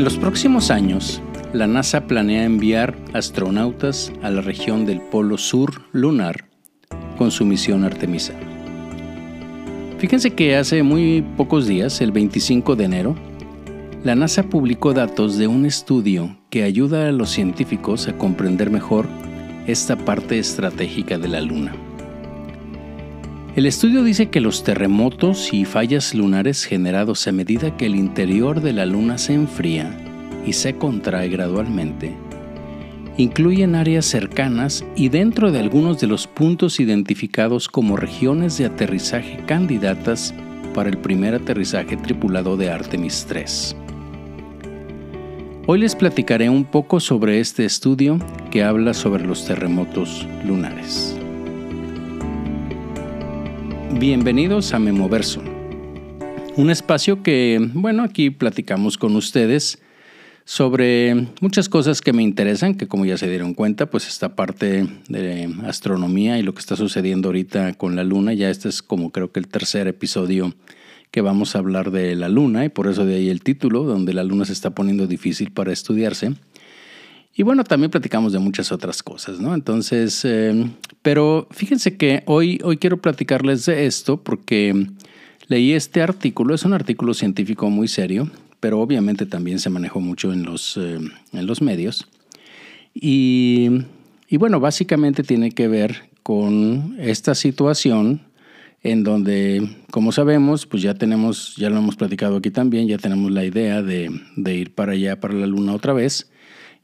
En 0.00 0.04
los 0.04 0.16
próximos 0.16 0.70
años, 0.70 1.20
la 1.52 1.66
NASA 1.66 2.06
planea 2.06 2.44
enviar 2.44 2.96
astronautas 3.12 4.10
a 4.22 4.30
la 4.30 4.40
región 4.40 4.86
del 4.86 4.98
Polo 4.98 5.36
Sur 5.36 5.82
lunar 5.92 6.48
con 7.18 7.30
su 7.30 7.44
misión 7.44 7.84
Artemisa. 7.84 8.32
Fíjense 9.98 10.30
que 10.30 10.56
hace 10.56 10.82
muy 10.82 11.22
pocos 11.36 11.66
días, 11.66 12.00
el 12.00 12.12
25 12.12 12.76
de 12.76 12.84
enero, 12.84 13.14
la 14.02 14.14
NASA 14.14 14.44
publicó 14.44 14.94
datos 14.94 15.36
de 15.36 15.48
un 15.48 15.66
estudio 15.66 16.34
que 16.48 16.62
ayuda 16.62 17.08
a 17.08 17.12
los 17.12 17.28
científicos 17.28 18.08
a 18.08 18.16
comprender 18.16 18.70
mejor 18.70 19.06
esta 19.66 19.96
parte 19.96 20.38
estratégica 20.38 21.18
de 21.18 21.28
la 21.28 21.42
Luna. 21.42 21.74
El 23.56 23.66
estudio 23.66 24.04
dice 24.04 24.30
que 24.30 24.40
los 24.40 24.62
terremotos 24.62 25.52
y 25.52 25.64
fallas 25.64 26.14
lunares 26.14 26.64
generados 26.64 27.26
a 27.26 27.32
medida 27.32 27.76
que 27.76 27.86
el 27.86 27.96
interior 27.96 28.60
de 28.60 28.72
la 28.72 28.86
Luna 28.86 29.18
se 29.18 29.34
enfría 29.34 29.96
y 30.46 30.52
se 30.52 30.76
contrae 30.76 31.28
gradualmente 31.28 32.16
incluyen 33.16 33.74
áreas 33.74 34.06
cercanas 34.06 34.84
y 34.96 35.08
dentro 35.08 35.52
de 35.52 35.60
algunos 35.60 36.00
de 36.00 36.06
los 36.06 36.26
puntos 36.26 36.80
identificados 36.80 37.68
como 37.68 37.96
regiones 37.96 38.56
de 38.58 38.66
aterrizaje 38.66 39.42
candidatas 39.46 40.34
para 40.74 40.88
el 40.88 40.98
primer 40.98 41.34
aterrizaje 41.34 41.96
tripulado 41.96 42.56
de 42.56 42.70
Artemis 42.70 43.26
3. 43.28 43.76
Hoy 45.66 45.78
les 45.78 45.94
platicaré 45.94 46.48
un 46.48 46.64
poco 46.64 47.00
sobre 47.00 47.40
este 47.40 47.64
estudio 47.64 48.18
que 48.50 48.64
habla 48.64 48.94
sobre 48.94 49.24
los 49.26 49.44
terremotos 49.44 50.26
lunares. 50.44 51.19
Bienvenidos 53.98 54.72
a 54.72 54.78
Memoverso, 54.78 55.42
un 56.56 56.70
espacio 56.70 57.22
que, 57.22 57.58
bueno, 57.74 58.02
aquí 58.02 58.30
platicamos 58.30 58.96
con 58.96 59.16
ustedes 59.16 59.78
sobre 60.44 61.26
muchas 61.40 61.68
cosas 61.68 62.00
que 62.00 62.12
me 62.12 62.22
interesan, 62.22 62.74
que 62.74 62.88
como 62.88 63.04
ya 63.04 63.18
se 63.18 63.28
dieron 63.28 63.52
cuenta, 63.54 63.86
pues 63.86 64.06
esta 64.06 64.34
parte 64.34 64.86
de 65.08 65.54
astronomía 65.66 66.38
y 66.38 66.42
lo 66.42 66.54
que 66.54 66.60
está 66.60 66.76
sucediendo 66.76 67.28
ahorita 67.28 67.74
con 67.74 67.96
la 67.96 68.04
luna, 68.04 68.32
ya 68.32 68.48
este 68.48 68.68
es 68.68 68.82
como 68.82 69.10
creo 69.10 69.32
que 69.32 69.40
el 69.40 69.48
tercer 69.48 69.86
episodio 69.88 70.54
que 71.10 71.20
vamos 71.20 71.56
a 71.56 71.58
hablar 71.58 71.90
de 71.90 72.14
la 72.14 72.28
luna 72.28 72.64
y 72.64 72.68
por 72.68 72.86
eso 72.86 73.04
de 73.04 73.16
ahí 73.16 73.28
el 73.28 73.42
título, 73.42 73.82
donde 73.82 74.14
la 74.14 74.22
luna 74.22 74.44
se 74.44 74.52
está 74.52 74.70
poniendo 74.70 75.06
difícil 75.06 75.50
para 75.50 75.72
estudiarse. 75.72 76.34
Y 77.34 77.42
bueno, 77.42 77.64
también 77.64 77.90
platicamos 77.90 78.32
de 78.32 78.38
muchas 78.38 78.72
otras 78.72 79.02
cosas, 79.02 79.40
¿no? 79.40 79.54
Entonces, 79.54 80.24
eh, 80.24 80.68
pero 81.02 81.46
fíjense 81.50 81.96
que 81.96 82.22
hoy, 82.26 82.60
hoy 82.64 82.76
quiero 82.76 83.00
platicarles 83.00 83.66
de 83.66 83.86
esto 83.86 84.22
porque 84.22 84.86
leí 85.46 85.72
este 85.72 86.02
artículo, 86.02 86.54
es 86.54 86.64
un 86.64 86.72
artículo 86.72 87.14
científico 87.14 87.70
muy 87.70 87.88
serio, 87.88 88.30
pero 88.58 88.80
obviamente 88.80 89.26
también 89.26 89.58
se 89.58 89.70
manejó 89.70 90.00
mucho 90.00 90.32
en 90.32 90.42
los, 90.42 90.76
eh, 90.76 90.98
en 91.32 91.46
los 91.46 91.62
medios. 91.62 92.08
Y, 92.94 93.68
y 94.28 94.36
bueno, 94.36 94.60
básicamente 94.60 95.22
tiene 95.22 95.52
que 95.52 95.68
ver 95.68 96.10
con 96.22 96.96
esta 96.98 97.34
situación 97.34 98.20
en 98.82 99.04
donde, 99.04 99.68
como 99.90 100.10
sabemos, 100.10 100.66
pues 100.66 100.82
ya 100.82 100.94
tenemos, 100.94 101.54
ya 101.56 101.70
lo 101.70 101.78
hemos 101.78 101.96
platicado 101.96 102.36
aquí 102.36 102.50
también, 102.50 102.88
ya 102.88 102.98
tenemos 102.98 103.30
la 103.30 103.44
idea 103.44 103.82
de, 103.82 104.10
de 104.36 104.54
ir 104.54 104.74
para 104.74 104.92
allá, 104.92 105.20
para 105.20 105.34
la 105.34 105.46
Luna 105.46 105.74
otra 105.74 105.92
vez. 105.92 106.30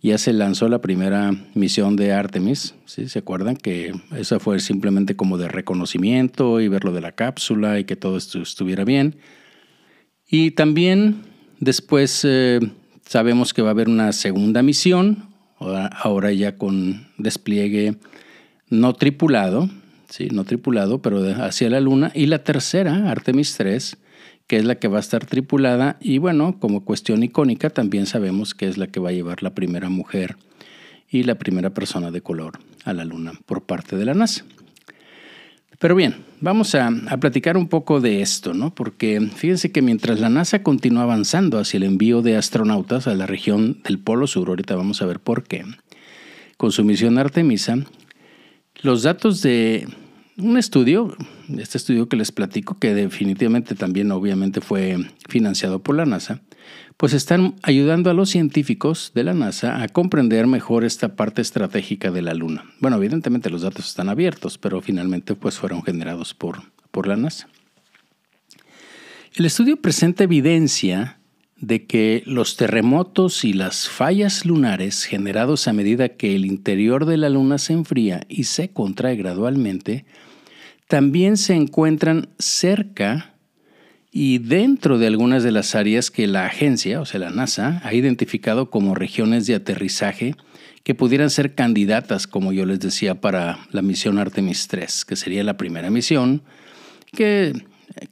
Ya 0.02 0.19
se 0.19 0.33
lanzó 0.33 0.69
la 0.69 0.80
primera 0.80 1.33
misión 1.55 1.97
de 1.97 2.12
Artemis, 2.12 2.75
¿sí? 2.84 3.08
¿Se 3.08 3.19
acuerdan? 3.19 3.56
Que 3.56 3.92
esa 4.16 4.38
fue 4.38 4.61
simplemente 4.61 5.16
como 5.16 5.38
de 5.38 5.48
reconocimiento 5.48 6.61
y 6.61 6.69
ver 6.69 6.84
lo 6.84 6.92
de 6.92 7.00
la 7.00 7.12
cápsula 7.12 7.80
y 7.80 7.84
que 7.84 7.97
todo 7.97 8.16
esto 8.16 8.41
estuviera 8.41 8.84
bien. 8.84 9.16
Y 10.28 10.53
también 10.53 11.22
después 11.61 12.22
eh, 12.25 12.61
sabemos 13.06 13.55
que 13.55 13.62
va 13.62 13.69
a 13.69 13.72
haber 13.72 13.88
una 13.88 14.12
segunda 14.12 14.62
misión, 14.62 15.28
ahora 15.58 16.33
ya 16.33 16.56
con 16.56 17.08
despliegue 17.16 17.97
no 18.69 18.94
tripulado, 18.94 19.70
¿sí? 20.09 20.28
no 20.31 20.44
tripulado, 20.44 21.00
pero 21.00 21.22
hacia 21.43 21.70
la 21.70 21.81
Luna. 21.81 22.10
Y 22.15 22.26
la 22.26 22.43
tercera, 22.43 23.10
Artemis 23.10 23.56
3, 23.56 23.97
que 24.46 24.56
es 24.56 24.64
la 24.64 24.76
que 24.76 24.88
va 24.88 24.98
a 24.98 25.00
estar 25.00 25.26
tripulada. 25.26 25.96
Y 26.00 26.18
bueno, 26.18 26.58
como 26.58 26.84
cuestión 26.84 27.22
icónica, 27.22 27.70
también 27.70 28.06
sabemos 28.06 28.54
que 28.54 28.68
es 28.68 28.78
la 28.78 28.86
que 28.86 29.00
va 29.00 29.10
a 29.10 29.12
llevar 29.12 29.42
la 29.42 29.54
primera 29.54 29.88
mujer 29.88 30.36
y 31.10 31.24
la 31.24 31.36
primera 31.36 31.70
persona 31.70 32.10
de 32.10 32.20
color 32.20 32.58
a 32.84 32.92
la 32.92 33.04
Luna 33.04 33.32
por 33.46 33.62
parte 33.62 33.96
de 33.96 34.04
la 34.04 34.14
NASA. 34.14 34.44
Pero 35.78 35.94
bien, 35.94 36.24
vamos 36.40 36.74
a, 36.74 36.88
a, 36.88 37.16
platicar 37.18 37.58
un 37.58 37.68
poco 37.68 38.00
de 38.00 38.22
esto, 38.22 38.54
¿no? 38.54 38.74
Porque 38.74 39.20
fíjense 39.34 39.72
que 39.72 39.82
mientras 39.82 40.20
la 40.20 40.30
NASA 40.30 40.62
continúa 40.62 41.02
avanzando 41.02 41.58
hacia 41.58 41.76
el 41.76 41.82
envío 41.82 42.22
de 42.22 42.36
astronautas 42.36 43.06
a 43.06 43.14
la 43.14 43.26
región 43.26 43.82
del 43.82 43.98
Polo 43.98 44.26
Sur, 44.26 44.48
ahorita 44.48 44.74
vamos 44.74 45.02
a 45.02 45.06
ver 45.06 45.20
por 45.20 45.44
qué, 45.44 45.64
con 46.56 46.72
su 46.72 46.82
misión 46.82 47.18
Artemisa, 47.18 47.76
los 48.80 49.02
datos 49.02 49.42
de 49.42 49.86
un 50.38 50.58
estudio, 50.58 51.16
este 51.56 51.78
estudio 51.78 52.08
que 52.08 52.16
les 52.16 52.32
platico, 52.32 52.78
que 52.78 52.94
definitivamente 52.94 53.74
también 53.74 54.12
obviamente 54.12 54.60
fue 54.60 54.98
financiado 55.28 55.82
por 55.82 55.97
la 55.97 56.04
NASA, 56.04 56.41
pues 56.97 57.12
están 57.12 57.54
ayudando 57.62 58.10
a 58.10 58.14
los 58.14 58.30
científicos 58.30 59.12
de 59.14 59.25
la 59.25 59.34
NASA 59.34 59.82
a 59.82 59.88
comprender 59.88 60.46
mejor 60.46 60.84
esta 60.84 61.14
parte 61.14 61.42
estratégica 61.42 62.10
de 62.10 62.22
la 62.22 62.34
Luna. 62.34 62.64
Bueno, 62.80 62.96
evidentemente 62.96 63.50
los 63.50 63.62
datos 63.62 63.86
están 63.86 64.08
abiertos, 64.08 64.58
pero 64.58 64.80
finalmente 64.80 65.34
pues 65.34 65.58
fueron 65.58 65.82
generados 65.82 66.34
por, 66.34 66.62
por 66.91 67.06
la 67.06 67.16
NASA. 67.16 67.48
El 69.34 69.44
estudio 69.44 69.76
presenta 69.76 70.25
evidencia 70.25 71.19
de 71.58 71.86
que 71.86 72.22
los 72.26 72.56
terremotos 72.56 73.44
y 73.44 73.52
las 73.52 73.88
fallas 73.88 74.44
lunares 74.44 75.04
generados 75.04 75.69
a 75.69 75.72
medida 75.72 76.10
que 76.10 76.34
el 76.34 76.44
interior 76.44 77.06
de 77.06 77.16
la 77.16 77.30
Luna 77.30 77.58
se 77.58 77.72
enfría 77.72 78.22
y 78.28 78.44
se 78.44 78.70
contrae 78.70 79.16
gradualmente, 79.16 80.04
también 80.88 81.36
se 81.36 81.54
encuentran 81.54 82.28
cerca 82.38 83.34
y 84.10 84.38
dentro 84.38 84.98
de 84.98 85.06
algunas 85.06 85.42
de 85.42 85.52
las 85.52 85.74
áreas 85.74 86.10
que 86.10 86.26
la 86.26 86.47
agencia, 86.47 87.00
o 87.00 87.04
sea 87.04 87.20
la 87.20 87.30
NASA, 87.30 87.80
ha 87.84 87.92
identificado 87.92 88.70
como 88.70 88.94
regiones 88.94 89.46
de 89.46 89.54
aterrizaje 89.54 90.34
que 90.82 90.94
pudieran 90.94 91.30
ser 91.30 91.54
candidatas, 91.54 92.26
como 92.26 92.52
yo 92.52 92.64
les 92.64 92.80
decía, 92.80 93.20
para 93.20 93.58
la 93.72 93.82
misión 93.82 94.19
Artemis 94.19 94.69
3, 94.69 95.04
que 95.04 95.16
sería 95.16 95.42
la 95.44 95.56
primera 95.56 95.91
misión, 95.91 96.42
que 97.12 97.52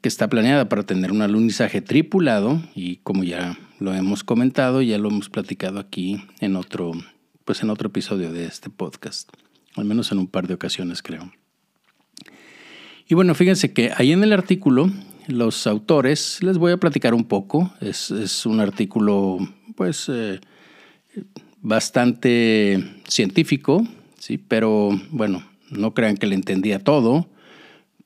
que 0.01 0.09
está 0.09 0.29
planeada 0.29 0.69
para 0.69 0.85
tener 0.85 1.13
un 1.13 1.23
alunizaje 1.23 1.81
tripulado 1.81 2.63
y 2.75 2.97
como 2.97 3.25
ya 3.25 3.59
lo 3.79 3.95
hemos 3.95 4.25
comentado, 4.25 4.83
ya 4.83 4.99
lo 4.99 5.09
hemos 5.09 5.29
platicado 5.29 5.79
aquí 5.79 6.25
en 6.41 6.57
otro, 6.57 6.93
pues 7.45 7.63
en 7.63 7.71
otro 7.71 7.89
episodio 7.89 8.33
de 8.33 8.47
este 8.47 8.71
podcast, 8.71 9.31
al 9.77 9.85
menos 9.85 10.13
en 10.13 10.19
un 10.19 10.29
par 10.29 10.47
de 10.47 10.55
ocasiones 10.55 11.03
creo. 11.03 11.33
Y 13.09 13.15
bueno, 13.15 13.35
fíjense 13.35 13.73
que 13.73 13.93
ahí 13.97 14.13
en 14.13 14.23
el 14.23 14.33
artículo 14.33 14.91
los 15.27 15.67
autores, 15.67 16.43
les 16.43 16.59
voy 16.59 16.73
a 16.73 16.77
platicar 16.77 17.15
un 17.15 17.25
poco, 17.25 17.73
es, 17.81 18.11
un 18.47 18.61
artículo 18.61 19.39
pues 19.75 20.09
eh, 20.09 20.41
bastante 21.63 22.85
científico, 23.09 23.87
¿sí? 24.19 24.39
pero 24.39 24.91
bueno, 25.11 25.43
no 25.71 25.95
crean 25.95 26.17
que 26.17 26.27
le 26.27 26.35
entendía 26.35 26.79
todo 26.79 27.27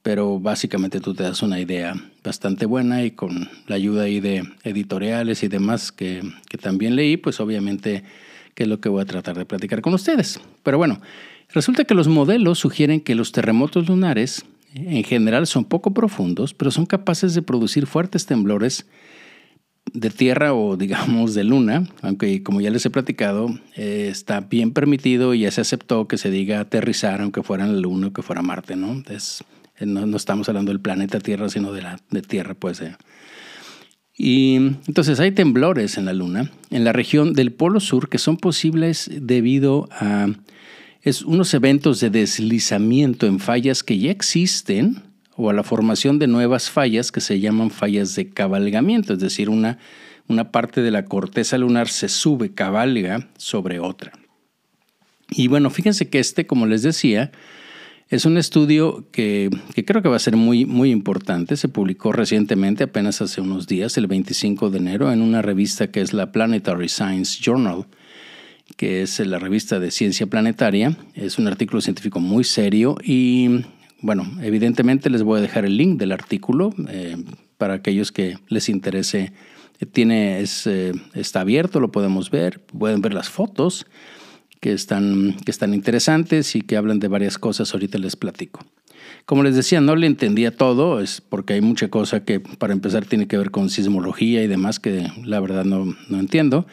pero 0.09 0.39
básicamente 0.39 1.01
tú 1.01 1.13
te 1.13 1.23
das 1.23 1.43
una 1.43 1.61
idea 1.61 1.95
bastante 2.25 2.65
buena 2.65 3.05
y 3.05 3.11
con 3.11 3.51
la 3.67 3.77
ayuda 3.77 4.05
ahí 4.05 4.21
de 4.21 4.43
editoriales 4.65 5.43
y 5.43 5.49
demás 5.49 5.93
que 5.93 6.23
también 6.63 6.97
leí, 6.97 7.19
pues 7.19 7.41
obviamente 7.41 8.05
que 8.55 8.63
es 8.63 8.69
lo 8.71 8.81
que 8.81 8.89
voy 8.89 9.03
a 9.03 9.05
tratar 9.05 9.37
de 9.37 9.45
platicar 9.45 9.83
con 9.83 9.93
ustedes. 9.93 10.41
Pero 10.63 10.79
bueno, 10.79 11.01
resulta 11.53 11.85
que 11.85 11.95
los 11.95 12.09
modelos 12.09 12.59
sugieren 12.59 13.01
que 13.01 13.15
los 13.15 13.33
terremotos 13.33 13.87
lunares 13.87 14.47
en 14.75 15.05
general 15.05 15.47
son 15.47 15.65
poco 15.65 15.95
profundos, 15.95 16.55
pero 16.55 16.71
son 16.71 16.87
capaces 16.87 17.35
de 17.35 17.43
producir 17.43 17.87
fuertes 17.87 18.27
temblores 18.27 18.87
de 19.93 20.11
tierra 20.11 20.53
o 20.55 20.77
digamos 20.79 21.35
de 21.35 21.45
luna, 21.45 21.89
aunque 22.03 22.43
como 22.43 22.61
ya 22.61 22.71
les 22.71 22.85
he 22.87 22.91
platicado, 22.91 23.49
eh, 23.77 24.09
está 24.11 24.41
bien 24.41 24.73
permitido 24.73 25.35
y 25.35 25.41
ya 25.41 25.51
se 25.51 25.61
aceptó 25.61 26.09
que 26.09 26.19
se 26.19 26.31
diga 26.31 26.61
aterrizar 26.61 27.21
aunque 27.21 27.43
fuera 27.43 27.65
en 27.65 27.75
la 27.75 27.81
luna 27.81 28.09
o 28.09 28.13
que 28.13 28.23
fuera 28.23 28.43
Marte, 28.43 28.77
¿no? 28.77 29.03
Es, 29.09 29.45
eh, 29.79 29.87
no, 29.87 30.17
estamos 30.17 30.49
hablando 30.49 30.71
del 30.71 30.81
planeta 30.81 31.21
Tierra, 31.21 31.49
sino 31.49 31.73
de 31.73 31.83
la 31.83 32.01
de 32.11 32.23
Tierra, 32.23 32.55
pues. 32.55 32.81
Eh. 32.81 32.97
Y 34.17 34.57
entonces 34.57 35.21
hay 35.21 35.31
temblores 35.31 35.97
en 35.97 36.05
la 36.05 36.13
Luna, 36.13 36.51
en 36.71 36.83
la 36.83 36.93
región 36.93 37.35
del 37.35 37.53
Polo 37.53 37.79
Sur, 37.79 38.09
que 38.09 38.19
son 38.19 38.37
posibles 38.37 39.09
debido 39.15 39.89
a 39.93 40.27
es 41.03 41.23
unos 41.23 41.55
eventos 41.55 42.01
de 42.01 42.11
deslizamiento 42.11 43.27
en 43.27 43.39
fallas 43.39 43.83
que 43.83 43.99
ya 43.99 44.11
existen 44.11 45.03
o 45.37 45.51
a 45.51 45.53
la 45.53 45.63
formación 45.63 46.19
de 46.19 46.27
nuevas 46.27 46.71
fallas 46.71 47.13
que 47.13 47.21
se 47.21 47.39
llaman 47.39 47.71
fallas 47.71 48.15
de 48.17 48.29
cabalgamiento, 48.31 49.13
es 49.13 49.21
decir, 49.21 49.49
una, 49.49 49.79
una 50.27 50.51
parte 50.51 50.83
de 50.83 50.91
la 50.91 51.05
corteza 51.05 51.57
lunar 51.59 51.89
se 51.89 52.09
sube, 52.09 52.53
cabalga 52.53 53.29
sobre 53.37 53.79
otra. 53.79 54.13
Y 55.31 55.49
bueno, 55.49 55.71
fíjense 55.71 56.09
que 56.09 56.19
este, 56.19 56.47
como 56.47 56.67
les 56.67 56.83
decía, 56.83 57.31
Es 58.11 58.25
un 58.25 58.39
estudio 58.39 59.07
que, 59.13 59.51
creo 59.85 60.01
que 60.01 60.09
va 60.09 60.17
a 60.17 60.19
ser 60.19 60.35
muy, 60.35 60.65
muy 60.65 60.91
importante. 60.91 61.59
Se 61.59 61.69
publicó 61.69 62.11
recientemente, 62.11 62.85
apenas 62.85 63.21
hace 63.21 63.43
unos 63.43 63.67
días, 63.67 63.99
el 63.99 64.07
25 64.07 64.71
de 64.71 64.79
enero, 64.79 65.13
en 65.13 65.21
una 65.21 65.43
revista 65.43 65.91
que 65.91 66.01
es 66.01 66.15
la 66.15 66.33
Planetary 66.33 66.89
Science 66.89 67.39
Journal, 67.43 67.87
que 68.79 69.03
es 69.03 69.19
la 69.19 69.41
revista 69.41 69.81
de 69.81 69.91
ciencia 69.91 70.27
planetaria. 70.29 70.97
Es 71.15 71.37
un 71.37 71.49
artículo 71.49 71.81
científico 71.81 72.21
muy 72.21 72.45
serio 72.45 72.97
y, 73.03 73.65
bueno, 74.01 74.25
evidentemente 74.41 75.11
les 75.11 75.25
voy 75.25 75.41
a 75.41 75.43
dejar 75.43 75.65
el 75.65 75.77
link 75.77 75.99
del 75.99 76.13
artículo 76.13 76.73
eh, 76.89 77.17
para 77.59 77.75
aquellos 77.75 78.13
que 78.13 78.39
les 78.47 78.69
interese. 78.69 79.33
Tiene, 79.91 80.39
es, 80.39 80.69
eh, 80.69 80.93
está 81.15 81.41
abierto, 81.41 81.81
lo 81.81 81.91
podemos 81.91 82.31
ver, 82.31 82.61
pueden 82.61 83.03
ver 83.03 83.15
las 83.15 83.29
fotos 83.29 83.85
que 84.61 84.73
están, 84.73 85.37
que 85.45 85.51
están 85.51 85.75
interesantes 85.75 86.55
y 86.55 86.61
que 86.61 86.77
hablan 86.77 87.01
de 87.01 87.09
varias 87.09 87.37
cosas. 87.37 87.75
Ahorita 87.75 87.99
les 87.99 88.15
platico. 88.15 88.65
Como 89.27 89.43
les 89.43 89.57
decía, 89.57 89.81
no 89.81 89.97
le 89.97 90.07
entendía 90.07 90.57
todo, 90.57 91.01
es 91.01 91.21
porque 91.21 91.55
hay 91.55 91.63
mucha 91.63 91.89
cosa 91.89 92.25
que 92.25 92.39
para 92.39 92.75
empezar 92.75 93.07
tiene 93.07 93.27
que 93.27 93.39
ver 93.39 93.51
con 93.51 93.71
sismología 93.71 94.45
y 94.45 94.47
demás 94.47 94.79
que 94.79 95.09
la 95.25 95.41
verdad 95.41 95.65
no, 95.65 95.97
no 96.09 96.21
entiendo. 96.21 96.65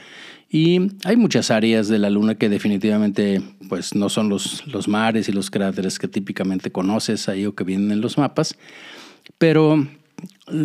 Y 0.56 0.80
hay 1.04 1.18
muchas 1.18 1.52
áreas 1.52 1.90
de 1.90 2.00
la 2.00 2.10
Luna 2.10 2.36
que 2.36 2.48
definitivamente 2.48 3.42
pues, 3.68 3.94
no 3.94 4.08
son 4.08 4.30
los, 4.30 4.66
los 4.68 4.88
mares 4.88 5.28
y 5.28 5.34
los 5.34 5.52
cráteres 5.52 6.00
que 6.00 6.08
típicamente 6.08 6.72
conoces 6.72 7.28
ahí 7.28 7.46
o 7.46 7.54
que 7.54 7.66
vienen 7.66 7.92
en 7.92 8.00
los 8.00 8.18
mapas. 8.18 8.58
Pero, 9.38 9.86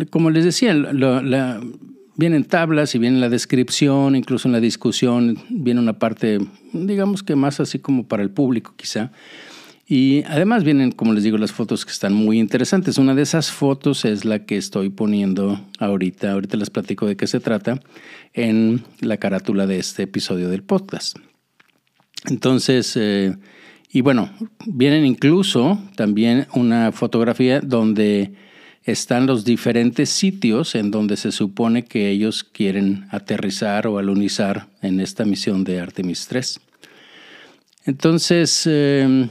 como 0.09 0.29
les 0.29 0.45
decía, 0.45 0.73
la, 0.73 1.59
vienen 2.15 2.45
tablas 2.45 2.95
y 2.95 2.99
viene 2.99 3.19
la 3.19 3.27
descripción, 3.27 4.15
incluso 4.15 4.47
en 4.47 4.53
la 4.53 4.61
discusión 4.61 5.37
viene 5.49 5.81
una 5.81 5.99
parte, 5.99 6.39
digamos 6.71 7.21
que 7.21 7.35
más 7.35 7.59
así 7.59 7.77
como 7.77 8.07
para 8.07 8.23
el 8.23 8.29
público 8.29 8.73
quizá. 8.77 9.11
Y 9.93 10.23
además 10.25 10.63
vienen, 10.63 10.93
como 10.93 11.11
les 11.11 11.25
digo, 11.25 11.37
las 11.37 11.51
fotos 11.51 11.83
que 11.83 11.91
están 11.91 12.13
muy 12.13 12.39
interesantes. 12.39 12.97
Una 12.97 13.13
de 13.13 13.23
esas 13.23 13.51
fotos 13.51 14.05
es 14.05 14.23
la 14.23 14.45
que 14.45 14.55
estoy 14.55 14.87
poniendo 14.87 15.59
ahorita, 15.79 16.31
ahorita 16.31 16.55
les 16.55 16.69
platico 16.69 17.05
de 17.07 17.17
qué 17.17 17.27
se 17.27 17.41
trata, 17.41 17.81
en 18.31 18.85
la 19.01 19.17
carátula 19.17 19.67
de 19.67 19.79
este 19.79 20.03
episodio 20.03 20.47
del 20.47 20.63
podcast. 20.63 21.17
Entonces, 22.29 22.95
eh, 22.95 23.35
y 23.91 23.99
bueno, 23.99 24.31
vienen 24.65 25.05
incluso 25.05 25.77
también 25.97 26.47
una 26.53 26.93
fotografía 26.93 27.59
donde 27.59 28.31
están 28.83 29.27
los 29.27 29.43
diferentes 29.43 30.09
sitios 30.09 30.73
en 30.75 30.89
donde 30.89 31.17
se 31.17 31.33
supone 31.33 31.83
que 31.83 32.09
ellos 32.09 32.45
quieren 32.45 33.07
aterrizar 33.11 33.87
o 33.87 33.97
alunizar 33.97 34.69
en 34.81 35.01
esta 35.01 35.25
misión 35.25 35.65
de 35.65 35.81
Artemis 35.81 36.27
3. 36.27 36.61
Entonces, 37.83 38.65
em, 38.67 39.27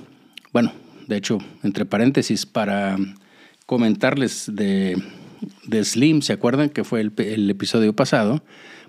bueno, 0.53 0.73
de 1.07 1.17
hecho, 1.17 1.39
entre 1.63 1.85
paréntesis, 1.85 2.47
para 2.47 2.97
comentarles 3.67 4.51
de, 4.55 4.97
Slim, 5.83 6.23
¿se 6.23 6.33
acuerdan 6.33 6.71
que 6.71 6.85
fue 6.85 7.01
el, 7.01 7.13
el, 7.19 7.51
episodio 7.51 7.95
pasado? 7.95 8.43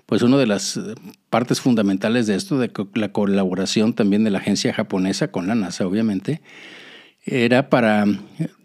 Pues 0.06 0.22
una 0.22 0.36
de 0.36 0.46
las 0.46 0.78
partes 1.30 1.60
fundamentales 1.60 2.26
de 2.26 2.34
esto, 2.34 2.58
de 2.58 2.70
la 2.94 3.12
colaboración 3.12 3.94
también 3.94 4.24
de 4.24 4.30
la 4.30 4.38
agencia 4.38 4.74
japonesa 4.74 5.28
con 5.28 5.46
la 5.46 5.54
NASA, 5.54 5.86
obviamente, 5.86 6.42
era 7.24 7.70
para 7.70 8.04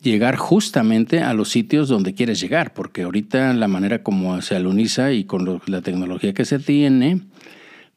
llegar 0.01 0.35
justamente 0.35 1.21
a 1.21 1.33
los 1.33 1.49
sitios 1.49 1.89
donde 1.89 2.15
quieres 2.15 2.39
llegar, 2.39 2.73
porque 2.73 3.03
ahorita 3.03 3.53
la 3.53 3.67
manera 3.67 4.01
como 4.01 4.41
se 4.41 4.55
aluniza 4.55 5.11
y 5.11 5.25
con 5.25 5.61
la 5.67 5.81
tecnología 5.81 6.33
que 6.33 6.45
se 6.45 6.57
tiene, 6.57 7.21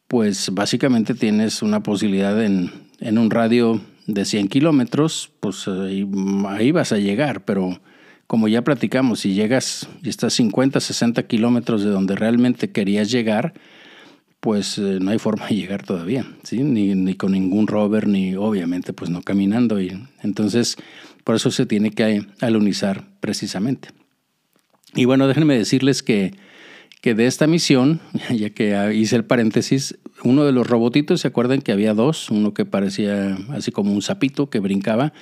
pues 0.06 0.50
básicamente 0.52 1.14
tienes 1.14 1.62
una 1.62 1.82
posibilidad 1.82 2.42
en, 2.44 2.70
en 3.00 3.16
un 3.16 3.30
radio 3.30 3.80
de 4.14 4.24
100 4.24 4.48
kilómetros, 4.48 5.30
pues 5.40 5.66
ahí, 5.68 6.72
vas 6.72 6.92
a 6.92 6.98
llegar, 6.98 7.44
pero 7.44 7.80
como 8.26 8.48
ya 8.48 8.62
platicamos, 8.62 9.20
si 9.20 9.34
llegas 9.34 9.88
y 10.02 10.08
estás 10.08 10.34
50, 10.34 10.80
60 10.80 11.22
kilómetros 11.24 11.82
de 11.82 11.90
donde 11.90 12.14
realmente 12.14 12.70
querías 12.70 13.10
llegar, 13.10 13.54
pues 14.40 14.78
eh, 14.78 14.98
no 15.00 15.10
hay 15.10 15.18
forma 15.18 15.48
de 15.48 15.56
llegar 15.56 15.82
todavía, 15.82 16.26
¿sí? 16.44 16.62
Ni, 16.62 16.94
ni, 16.94 17.14
con 17.14 17.32
ningún 17.32 17.66
rover, 17.66 18.06
ni 18.06 18.34
obviamente 18.36 18.92
pues 18.92 19.10
no 19.10 19.22
caminando. 19.22 19.80
Y, 19.80 20.00
entonces, 20.22 20.76
por 21.24 21.36
eso 21.36 21.50
se 21.50 21.66
tiene 21.66 21.90
que 21.90 22.24
alunizar 22.40 23.04
precisamente. 23.20 23.90
Y 24.94 25.04
bueno, 25.04 25.28
déjenme 25.28 25.56
decirles 25.56 26.02
que, 26.02 26.34
que 27.00 27.14
de 27.14 27.26
esta 27.26 27.46
misión, 27.46 28.00
ya 28.30 28.50
que 28.50 28.94
hice 28.94 29.16
el 29.16 29.24
paréntesis, 29.24 29.98
uno 30.22 30.44
de 30.44 30.52
los 30.52 30.66
robotitos, 30.66 31.22
¿se 31.22 31.28
acuerdan 31.28 31.62
que 31.62 31.72
había 31.72 31.94
dos? 31.94 32.30
Uno 32.30 32.54
que 32.54 32.64
parecía 32.64 33.38
así 33.50 33.72
como 33.72 33.92
un 33.92 34.02
sapito 34.02 34.50
que 34.50 34.60
brincaba, 34.60 35.12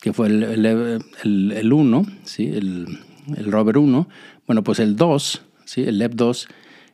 que 0.00 0.12
fue 0.12 0.28
el 0.28 0.44
1, 0.44 1.04
el, 1.24 1.52
el, 1.52 1.72
uno, 1.72 2.06
¿sí? 2.24 2.46
el, 2.46 2.98
el 3.36 3.50
rover 3.50 3.78
1. 3.78 4.08
Bueno, 4.46 4.62
pues 4.62 4.78
el 4.78 4.96
2, 4.96 5.42
¿sí? 5.64 5.82
el 5.82 5.98
LEP 5.98 6.14
2, 6.14 6.48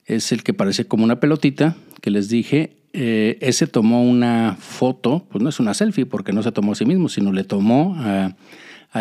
es 0.06 0.32
el 0.32 0.42
que 0.42 0.54
parece 0.54 0.86
como 0.86 1.04
una 1.04 1.20
pelotita 1.20 1.76
que 2.00 2.10
les 2.10 2.28
dije. 2.28 2.76
Eh, 2.94 3.38
ese 3.40 3.66
tomó 3.66 4.02
una 4.02 4.56
foto, 4.58 5.26
pues 5.30 5.42
no 5.42 5.48
es 5.48 5.60
una 5.60 5.74
selfie 5.74 6.04
porque 6.04 6.32
no 6.32 6.42
se 6.42 6.52
tomó 6.52 6.72
a 6.72 6.74
sí 6.74 6.84
mismo, 6.84 7.08
sino 7.08 7.32
le 7.32 7.44
tomó 7.44 7.96
a, 7.98 8.34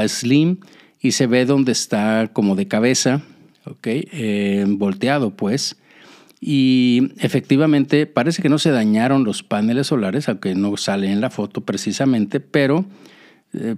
Slim 0.07 0.59
y 1.01 1.11
se 1.11 1.27
ve 1.27 1.45
donde 1.45 1.73
está 1.73 2.29
como 2.31 2.55
de 2.55 2.69
cabeza, 2.69 3.23
¿ok? 3.65 3.87
Eh, 3.87 4.65
volteado 4.67 5.35
pues. 5.35 5.77
Y 6.39 7.11
efectivamente 7.19 8.07
parece 8.07 8.41
que 8.41 8.49
no 8.49 8.57
se 8.57 8.71
dañaron 8.71 9.23
los 9.23 9.43
paneles 9.43 9.87
solares, 9.87 10.27
aunque 10.27 10.55
no 10.55 10.75
sale 10.75 11.11
en 11.11 11.21
la 11.21 11.29
foto 11.29 11.61
precisamente, 11.61 12.39
pero 12.39 12.85
eh, 13.53 13.75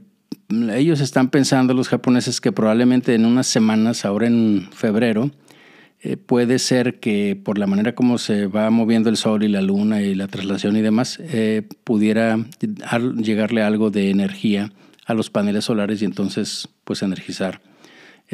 ellos 0.73 1.01
están 1.01 1.29
pensando, 1.29 1.73
los 1.73 1.89
japoneses, 1.89 2.39
que 2.39 2.53
probablemente 2.53 3.15
en 3.15 3.25
unas 3.25 3.47
semanas, 3.47 4.05
ahora 4.05 4.27
en 4.27 4.69
febrero, 4.71 5.31
eh, 6.01 6.15
puede 6.15 6.57
ser 6.57 7.01
que 7.01 7.35
por 7.41 7.57
la 7.57 7.67
manera 7.67 7.95
como 7.95 8.17
se 8.17 8.47
va 8.47 8.69
moviendo 8.69 9.09
el 9.09 9.17
Sol 9.17 9.43
y 9.43 9.49
la 9.49 9.61
Luna 9.61 10.01
y 10.01 10.15
la 10.15 10.27
traslación 10.27 10.77
y 10.77 10.81
demás, 10.81 11.19
pudiera 11.83 12.39
llegarle 13.17 13.61
algo 13.61 13.89
de 13.89 14.09
energía 14.09 14.71
a 15.05 15.13
los 15.13 15.29
paneles 15.29 15.65
solares 15.65 16.01
y 16.01 16.05
entonces 16.05 16.69
pues 16.85 17.01
energizar 17.01 17.59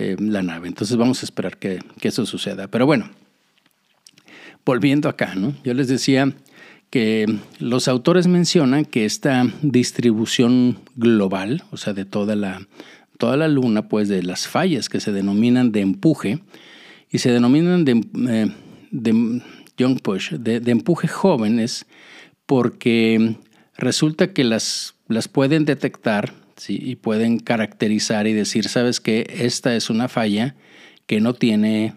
eh, 0.02 0.16
la 0.18 0.42
nave. 0.42 0.70
Entonces 0.70 0.96
vamos 0.96 1.22
a 1.22 1.26
esperar 1.26 1.58
que, 1.58 1.80
eso 2.02 2.26
suceda. 2.26 2.70
Pero 2.70 2.86
bueno, 2.86 3.10
volviendo 4.66 5.10
acá, 5.10 5.36
¿no? 5.36 5.54
yo 5.66 5.74
les 5.74 5.90
decía 5.90 6.34
que 6.90 7.26
los 7.60 7.90
autores 7.90 8.26
mencionan 8.26 8.86
que 8.86 9.04
esta 9.04 9.46
distribución 9.62 10.80
global, 10.96 11.64
o 11.72 11.76
sea, 11.76 11.92
de 11.92 12.06
toda 12.06 12.38
la, 12.38 12.66
toda 13.18 13.36
la 13.36 13.50
Luna, 13.50 13.90
pues 13.90 14.08
de 14.08 14.24
las 14.24 14.48
fallas 14.48 14.88
que 14.88 15.02
se 15.02 15.12
denominan 15.12 15.74
de 15.74 15.82
empuje, 15.82 16.40
y 17.12 17.18
se 17.18 17.32
denominan 17.32 17.84
de, 17.84 18.02
eh, 18.30 18.52
de 18.92 19.42
young 19.78 20.00
push, 20.00 20.32
de, 20.36 20.72
empuje 20.72 21.10
jóvenes, 21.10 21.86
porque 22.46 23.36
resulta 23.76 24.32
que 24.32 24.46
las, 24.46 24.96
las 25.10 25.28
pueden 25.28 25.66
detectar 25.66 26.34
¿sí? 26.60 26.80
y 26.82 26.96
pueden 26.96 27.40
caracterizar 27.40 28.28
y 28.28 28.34
decir, 28.34 28.68
sabes 28.70 29.00
que 29.00 29.26
esta 29.30 29.76
es 29.76 29.90
una 29.90 30.08
falla 30.08 30.56
que 31.08 31.20
no 31.20 31.34
tiene 31.34 31.96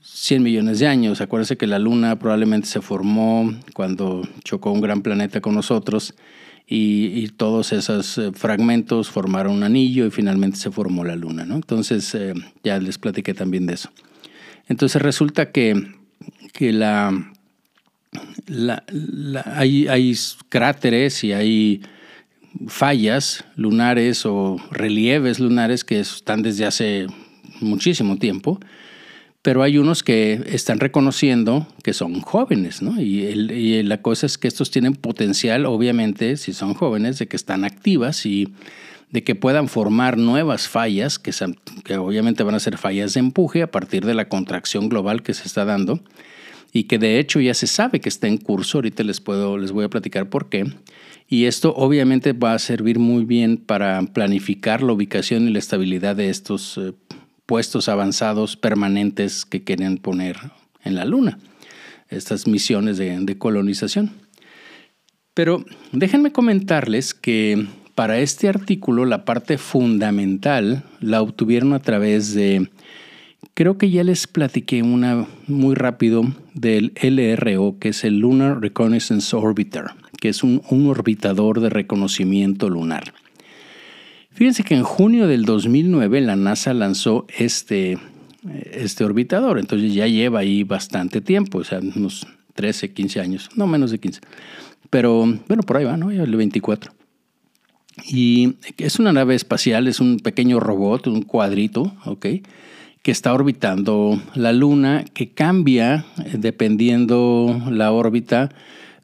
100 0.00 0.42
millones 0.42 0.78
de 0.78 0.86
años. 0.86 1.20
Acuérdense 1.20 1.56
que 1.56 1.66
la 1.66 1.80
Luna 1.80 2.18
probablemente 2.18 2.68
se 2.68 2.80
formó 2.80 3.52
cuando 3.74 4.22
chocó 4.44 4.70
un 4.70 4.80
gran 4.80 5.02
planeta 5.02 5.40
con 5.40 5.54
nosotros 5.54 6.14
y, 6.66 7.28
todos 7.36 7.72
esos 7.72 8.18
eh, 8.18 8.30
fragmentos 8.32 9.10
formaron 9.10 9.56
un 9.56 9.62
anillo 9.62 10.06
y 10.06 10.10
finalmente 10.10 10.56
se 10.58 10.70
formó 10.70 11.04
la 11.04 11.16
luna. 11.16 11.44
¿no? 11.44 11.56
Entonces 11.56 12.14
eh, 12.14 12.34
ya 12.62 12.78
les 12.78 12.98
platiqué 12.98 13.34
también 13.34 13.66
de 13.66 13.74
eso. 13.74 13.90
Entonces 14.68 15.02
resulta 15.02 15.50
que, 15.50 15.74
que 16.52 16.72
la, 16.72 17.32
la, 18.46 18.84
hay, 19.54 19.88
hay 19.88 20.14
cráteres 20.48 21.24
y 21.24 21.32
hay 21.32 21.82
fallas 22.68 23.44
lunares 23.56 24.26
o 24.26 24.56
relieves 24.70 25.40
lunares 25.40 25.84
que 25.84 26.00
están 26.00 26.42
desde 26.42 26.66
hace 26.66 27.06
muchísimo 27.60 28.16
tiempo 28.18 28.58
pero 29.42 29.64
hay 29.64 29.76
unos 29.76 30.04
que 30.04 30.40
están 30.46 30.78
reconociendo 30.78 31.66
que 31.82 31.92
son 31.92 32.20
jóvenes, 32.20 32.80
¿no? 32.80 33.00
Y, 33.00 33.82
la 33.82 34.00
cosa 34.00 34.26
es 34.26 34.38
que 34.38 34.46
estos 34.46 34.70
tienen 34.70 34.94
potencial, 34.94 35.66
obviamente, 35.66 36.36
si 36.36 36.52
son 36.52 36.74
jóvenes, 36.74 37.18
de 37.18 37.26
que 37.26 37.34
están 37.34 37.64
activas 37.64 38.24
y 38.24 38.52
de 39.10 39.24
que 39.24 39.34
puedan 39.34 39.68
formar 39.68 40.16
nuevas 40.16 40.68
fallas, 40.68 41.18
que, 41.18 41.32
que 41.84 41.96
obviamente 41.96 42.44
van 42.44 42.54
a 42.54 42.60
ser 42.60 42.78
fallas 42.78 43.14
de 43.14 43.20
empuje 43.20 43.62
a 43.62 43.70
partir 43.70 44.06
de 44.06 44.14
la 44.14 44.28
contracción 44.28 44.88
global 44.88 45.22
que 45.22 45.34
se 45.34 45.46
está 45.46 45.64
dando 45.64 46.00
y 46.72 46.84
que 46.84 46.98
de 46.98 47.18
hecho 47.18 47.40
ya 47.40 47.52
se 47.52 47.66
sabe 47.66 48.00
que 48.00 48.08
está 48.08 48.28
en 48.28 48.38
curso, 48.38 48.78
ahorita 48.78 49.02
les, 49.02 49.20
puedo, 49.20 49.58
les 49.58 49.72
voy 49.72 49.84
a 49.84 49.90
platicar 49.90 50.30
por 50.30 50.48
qué. 50.48 50.64
Y 51.28 51.46
esto 51.46 51.74
obviamente 51.74 52.32
va 52.32 52.54
a 52.54 52.58
servir 52.58 52.98
muy 52.98 53.24
bien 53.24 53.56
para 53.56 54.02
planificar 54.02 54.82
la 54.82 54.92
ubicación 54.92 55.48
y 55.48 55.52
la 55.52 55.58
estabilidad 55.58 56.16
de 56.16 56.28
estos 56.28 56.78
eh, 56.78 56.92
puestos 57.46 57.88
avanzados 57.88 58.56
permanentes 58.56 59.44
que 59.44 59.64
quieren 59.64 59.98
poner 59.98 60.36
en 60.84 60.94
la 60.94 61.04
Luna, 61.04 61.38
estas 62.08 62.46
misiones 62.46 62.98
de, 62.98 63.38
colonización. 63.38 64.12
Pero 65.34 65.64
déjenme 65.92 66.32
comentarles 66.32 67.14
que 67.14 67.66
para 67.94 68.20
este 68.20 68.48
artículo 68.48 69.04
la 69.04 69.24
parte 69.24 69.58
fundamental 69.58 70.84
la 71.00 71.22
obtuvieron 71.22 71.72
a 71.72 71.78
través 71.80 72.34
de, 72.34 72.70
creo 73.54 73.78
que 73.78 73.90
ya 73.90 74.04
les 74.04 74.26
platiqué 74.26 74.82
una 74.82 75.26
muy 75.46 75.74
rápido 75.74 76.22
del 76.54 76.92
LRO, 77.02 77.78
que 77.78 77.90
es 77.90 78.04
el 78.04 78.18
Lunar 78.18 78.60
Reconnaissance 78.60 79.34
Orbiter, 79.34 79.84
que 80.22 80.28
es 80.28 80.44
un, 80.44 80.62
un 80.70 80.86
orbitador 80.86 81.60
de 81.60 81.68
reconocimiento 81.68 82.70
lunar. 82.70 83.12
Fíjense 84.30 84.62
que 84.62 84.76
en 84.76 84.84
junio 84.84 85.26
del 85.26 85.44
2009 85.44 86.20
la 86.20 86.36
NASA 86.36 86.72
lanzó 86.74 87.26
este, 87.36 87.98
este 88.70 89.02
orbitador, 89.02 89.58
entonces 89.58 89.92
ya 89.92 90.06
lleva 90.06 90.38
ahí 90.38 90.62
bastante 90.62 91.20
tiempo, 91.20 91.58
o 91.58 91.64
sea, 91.64 91.80
unos 91.80 92.24
13, 92.54 92.92
15 92.92 93.20
años, 93.20 93.50
no 93.56 93.66
menos 93.66 93.90
de 93.90 93.98
15. 93.98 94.20
Pero 94.90 95.26
bueno, 95.48 95.64
por 95.64 95.78
ahí 95.78 95.84
va, 95.84 95.96
¿no? 95.96 96.12
El 96.12 96.36
24. 96.36 96.92
Y 98.06 98.54
es 98.78 99.00
una 99.00 99.12
nave 99.12 99.34
espacial, 99.34 99.88
es 99.88 99.98
un 99.98 100.20
pequeño 100.20 100.60
robot, 100.60 101.08
un 101.08 101.22
cuadrito, 101.22 101.96
¿ok? 102.04 102.26
Que 103.02 103.10
está 103.10 103.34
orbitando 103.34 104.22
la 104.36 104.52
Luna, 104.52 105.04
que 105.14 105.30
cambia 105.30 106.04
eh, 106.24 106.36
dependiendo 106.38 107.60
la 107.68 107.90
órbita 107.90 108.50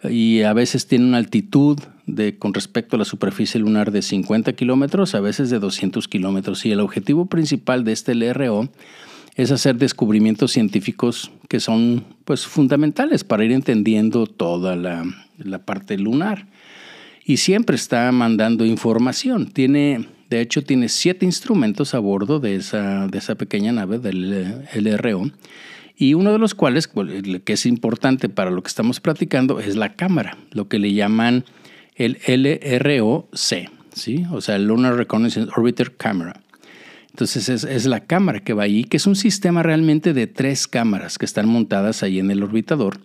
y 0.05 0.43
a 0.43 0.53
veces 0.53 0.87
tiene 0.87 1.07
una 1.07 1.19
altitud 1.19 1.79
de, 2.07 2.39
con 2.39 2.55
respecto 2.55 2.97
a 2.97 2.99
la 2.99 3.05
superficie 3.05 3.61
lunar 3.61 3.91
de 3.91 4.03
50 4.03 4.53
kilómetros, 4.53 5.15
a 5.15 5.21
veces 5.21 5.51
de 5.51 5.59
200 5.59 6.07
kilómetros. 6.09 6.65
Y 6.65 6.73
el 6.73 6.81
objetivo 6.81 7.27
principal 7.27 7.85
de 7.85 7.93
este 7.93 8.15
LRO 8.15 8.69
es 9.35 9.51
hacer 9.51 9.77
descubrimientos 9.77 10.53
científicos 10.53 11.31
que 11.49 11.61
son 11.61 12.05
pues, 12.25 12.47
fundamentales 12.47 13.25
para 13.25 13.45
ir 13.45 13.53
entendiendo 13.53 14.27
toda 14.27 14.77
la, 14.77 15.05
la 15.39 15.59
parte 15.65 15.99
lunar. 15.99 16.47
Y 17.25 17.39
siempre 17.39 17.77
está 17.77 18.11
mandando 18.13 18.65
información. 18.65 19.51
Tiene, 19.51 20.07
de 20.31 20.41
hecho, 20.41 20.63
tiene 20.63 20.89
siete 20.89 21.27
instrumentos 21.27 21.95
a 21.95 21.99
bordo 21.99 22.41
de 22.41 22.55
esa, 22.55 23.07
de 23.09 23.19
esa 23.19 23.35
pequeña 23.35 23.73
nave 23.73 23.99
del 23.99 24.65
LRO 24.75 25.31
y 26.01 26.15
uno 26.15 26.31
de 26.31 26.39
los 26.39 26.55
cuales, 26.55 26.87
que 26.87 27.53
es 27.53 27.67
importante 27.67 28.29
para 28.29 28.53
lo 28.53 28.63
que 28.63 28.69
estamos 28.69 29.01
platicando, 29.01 29.59
es 29.59 29.75
la 29.75 29.95
cámara, 29.95 30.39
lo 30.53 30.69
que 30.69 30.79
le 30.79 30.93
llaman 30.93 31.45
el 31.97 32.19
LROC, 32.25 33.35
¿sí? 33.35 34.25
o 34.31 34.41
sea, 34.41 34.59
Lunar 34.61 34.95
Reconnaissance 34.95 35.51
Orbiter 35.57 35.97
Camera. 35.97 36.41
Entonces 37.11 37.49
es, 37.49 37.65
es, 37.65 37.87
la 37.87 37.99
cámara 37.99 38.39
que 38.39 38.53
va 38.53 38.63
ahí, 38.63 38.85
que 38.85 38.97
es 38.97 39.09
un 39.09 39.17
sistema 39.17 39.65
realmente 39.65 40.15
de 40.15 40.29
tres 40.29 40.69
cámaras 40.69 41.19
que 41.19 41.25
están 41.25 41.49
montadas 41.49 42.05
ahí 42.05 42.21
en 42.21 42.31
el 42.31 42.45
orbitador 42.45 43.01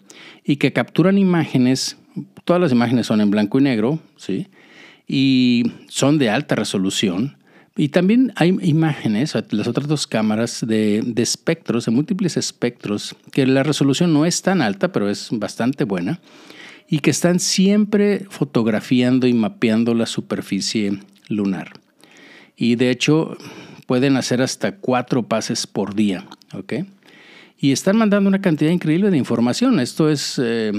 y 0.45 0.57
que 0.57 0.71
capturan 0.71 1.17
imágenes, 1.17 1.97
todas 2.45 2.61
las 2.61 2.71
imágenes 2.71 3.07
son 3.07 3.21
en 3.21 3.31
blanco 3.31 3.57
y 3.57 3.63
negro, 3.63 3.99
¿sí? 4.17 4.49
y 5.07 5.71
son 5.87 6.19
de 6.19 6.29
alta 6.29 6.53
resolución 6.53 7.37
y 7.75 7.89
también 7.89 8.33
hay 8.35 8.55
imágenes, 8.61 9.33
las 9.49 9.67
otras 9.67 9.87
dos 9.87 10.05
cámaras 10.05 10.63
de, 10.65 11.03
espectros, 11.17 11.85
de 11.85 11.91
múltiples 11.91 12.37
espectros, 12.37 13.15
que 13.31 13.47
la 13.47 13.63
resolución 13.63 14.13
no 14.13 14.27
es 14.27 14.43
tan 14.43 14.61
alta, 14.61 14.91
pero 14.91 15.09
es 15.09 15.29
bastante 15.31 15.83
buena, 15.83 16.19
y 16.87 16.99
que 16.99 17.09
están 17.09 17.39
siempre 17.39 18.27
fotografiando 18.29 19.25
y 19.25 19.33
mapeando 19.33 19.95
la 19.95 20.05
superficie 20.05 20.99
lunar. 21.27 21.73
Y 22.55 22.75
de 22.75 22.91
hecho 22.91 23.37
pueden 23.87 24.17
hacer 24.17 24.43
hasta 24.43 24.75
cuatro 24.75 25.23
pases 25.23 25.65
por 25.65 25.95
día, 25.95 26.25
¿ok? 26.53 26.73
Y 27.57 27.71
están 27.71 27.97
mandando 27.97 28.27
una 28.27 28.41
cantidad 28.41 28.69
increíble 28.69 29.09
de 29.09 29.17
información. 29.17 29.79
Esto 29.79 30.09
es, 30.11 30.39
eh, 30.43 30.73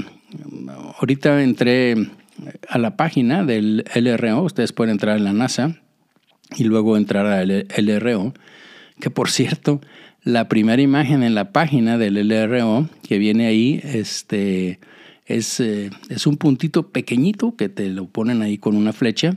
ahorita 1.00 1.42
entré 1.42 1.96
a 2.68 2.78
la 2.78 2.96
página 2.96 3.42
del 3.42 3.84
LRO, 3.94 4.42
ustedes 4.42 4.72
pueden 4.72 4.92
entrar 4.92 5.16
en 5.16 5.24
la 5.24 5.32
NASA 5.32 5.80
y 6.56 6.64
luego 6.64 6.96
entrar 6.96 7.26
al 7.26 7.66
LRO, 7.76 8.34
que 9.00 9.10
por 9.10 9.30
cierto, 9.30 9.80
la 10.22 10.48
primera 10.48 10.80
imagen 10.80 11.22
en 11.22 11.34
la 11.34 11.52
página 11.52 11.98
del 11.98 12.14
LRO 12.28 12.88
que 13.06 13.18
viene 13.18 13.46
ahí 13.46 13.80
este, 13.84 14.80
es, 15.26 15.60
eh, 15.60 15.90
es 16.08 16.26
un 16.26 16.36
puntito 16.36 16.90
pequeñito 16.90 17.56
que 17.56 17.68
te 17.68 17.88
lo 17.88 18.06
ponen 18.06 18.42
ahí 18.42 18.58
con 18.58 18.76
una 18.76 18.92
flecha, 18.92 19.36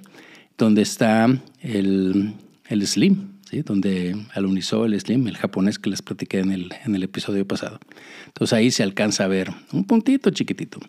donde 0.58 0.82
está 0.82 1.28
el, 1.62 2.34
el 2.68 2.88
Slim, 2.88 3.34
¿sí? 3.50 3.62
donde 3.62 4.16
alunizó 4.34 4.86
el 4.86 5.00
Slim, 5.00 5.28
el 5.28 5.38
japonés 5.38 5.78
que 5.78 5.90
les 5.90 6.02
platiqué 6.02 6.40
en 6.40 6.52
el, 6.52 6.74
en 6.86 6.96
el 6.96 7.04
episodio 7.04 7.46
pasado. 7.46 7.80
Entonces 8.28 8.54
ahí 8.54 8.72
se 8.72 8.84
alcanza 8.84 9.26
a 9.26 9.28
ver 9.28 9.52
un 9.72 9.84
puntito 9.84 10.30
chiquitito. 10.30 10.80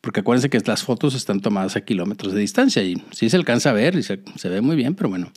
Porque 0.00 0.20
acuérdense 0.20 0.48
que 0.48 0.58
las 0.64 0.82
fotos 0.82 1.14
están 1.14 1.40
tomadas 1.40 1.76
a 1.76 1.82
kilómetros 1.82 2.32
de 2.32 2.40
distancia 2.40 2.82
y 2.82 2.96
sí 3.10 3.28
se 3.28 3.36
alcanza 3.36 3.70
a 3.70 3.72
ver 3.74 3.96
y 3.96 4.02
se, 4.02 4.20
se 4.36 4.48
ve 4.48 4.62
muy 4.62 4.76
bien, 4.76 4.94
pero 4.94 5.10
bueno, 5.10 5.30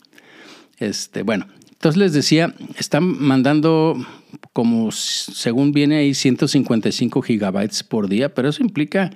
este, 0.78 1.22
bueno, 1.22 1.46
entonces 1.70 1.98
les 1.98 2.12
decía, 2.12 2.54
están 2.78 3.04
mandando 3.22 4.04
como 4.52 4.90
según 4.90 5.72
viene 5.72 5.96
ahí 5.96 6.14
155 6.14 7.20
gigabytes 7.22 7.82
por 7.82 8.08
día, 8.08 8.34
pero 8.34 8.48
eso 8.48 8.62
implica 8.62 9.10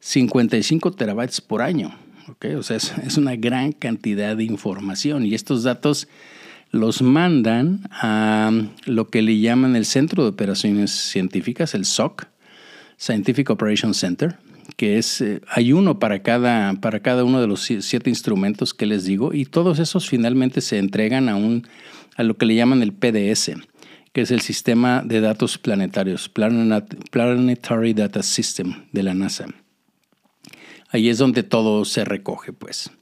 55 0.00 0.92
terabytes 0.92 1.40
por 1.40 1.62
año. 1.62 1.94
O 2.58 2.62
sea, 2.62 2.76
es, 2.76 2.92
es, 3.04 3.16
una 3.16 3.36
gran 3.36 3.72
cantidad 3.72 4.36
de 4.36 4.44
información 4.44 5.24
y 5.24 5.34
estos 5.34 5.62
datos 5.62 6.08
los 6.70 7.00
mandan 7.00 7.88
a 7.90 8.50
lo 8.84 9.08
que 9.08 9.22
le 9.22 9.40
llaman 9.40 9.76
el 9.76 9.86
Centro 9.86 10.22
de 10.22 10.30
Operaciones 10.30 10.90
Científicas, 10.90 11.74
el 11.74 11.84
SOC, 11.84 12.26
Scientific 12.98 13.48
Operations 13.48 13.96
Center, 13.96 14.36
que 14.78 14.96
es, 14.96 15.20
eh, 15.20 15.40
hay 15.48 15.72
uno 15.72 15.98
para 15.98 16.22
cada, 16.22 16.72
para 16.74 17.00
cada 17.00 17.24
uno 17.24 17.40
de 17.40 17.48
los 17.48 17.62
siete 17.62 18.10
instrumentos 18.10 18.72
que 18.72 18.86
les 18.86 19.04
digo, 19.04 19.34
y 19.34 19.44
todos 19.44 19.80
esos 19.80 20.08
finalmente 20.08 20.60
se 20.60 20.78
entregan 20.78 21.28
a, 21.28 21.34
un, 21.34 21.66
a 22.16 22.22
lo 22.22 22.36
que 22.36 22.46
le 22.46 22.54
llaman 22.54 22.80
el 22.82 22.92
PDS, 22.92 23.54
que 24.12 24.20
es 24.20 24.30
el 24.30 24.40
Sistema 24.40 25.02
de 25.04 25.20
Datos 25.20 25.58
Planetarios, 25.58 26.28
Planetary 26.28 27.92
Data 27.92 28.22
System 28.22 28.84
de 28.92 29.02
la 29.02 29.14
NASA. 29.14 29.46
Ahí 30.90 31.08
es 31.08 31.18
donde 31.18 31.42
todo 31.42 31.84
se 31.84 32.04
recoge, 32.04 32.52
pues. 32.52 32.92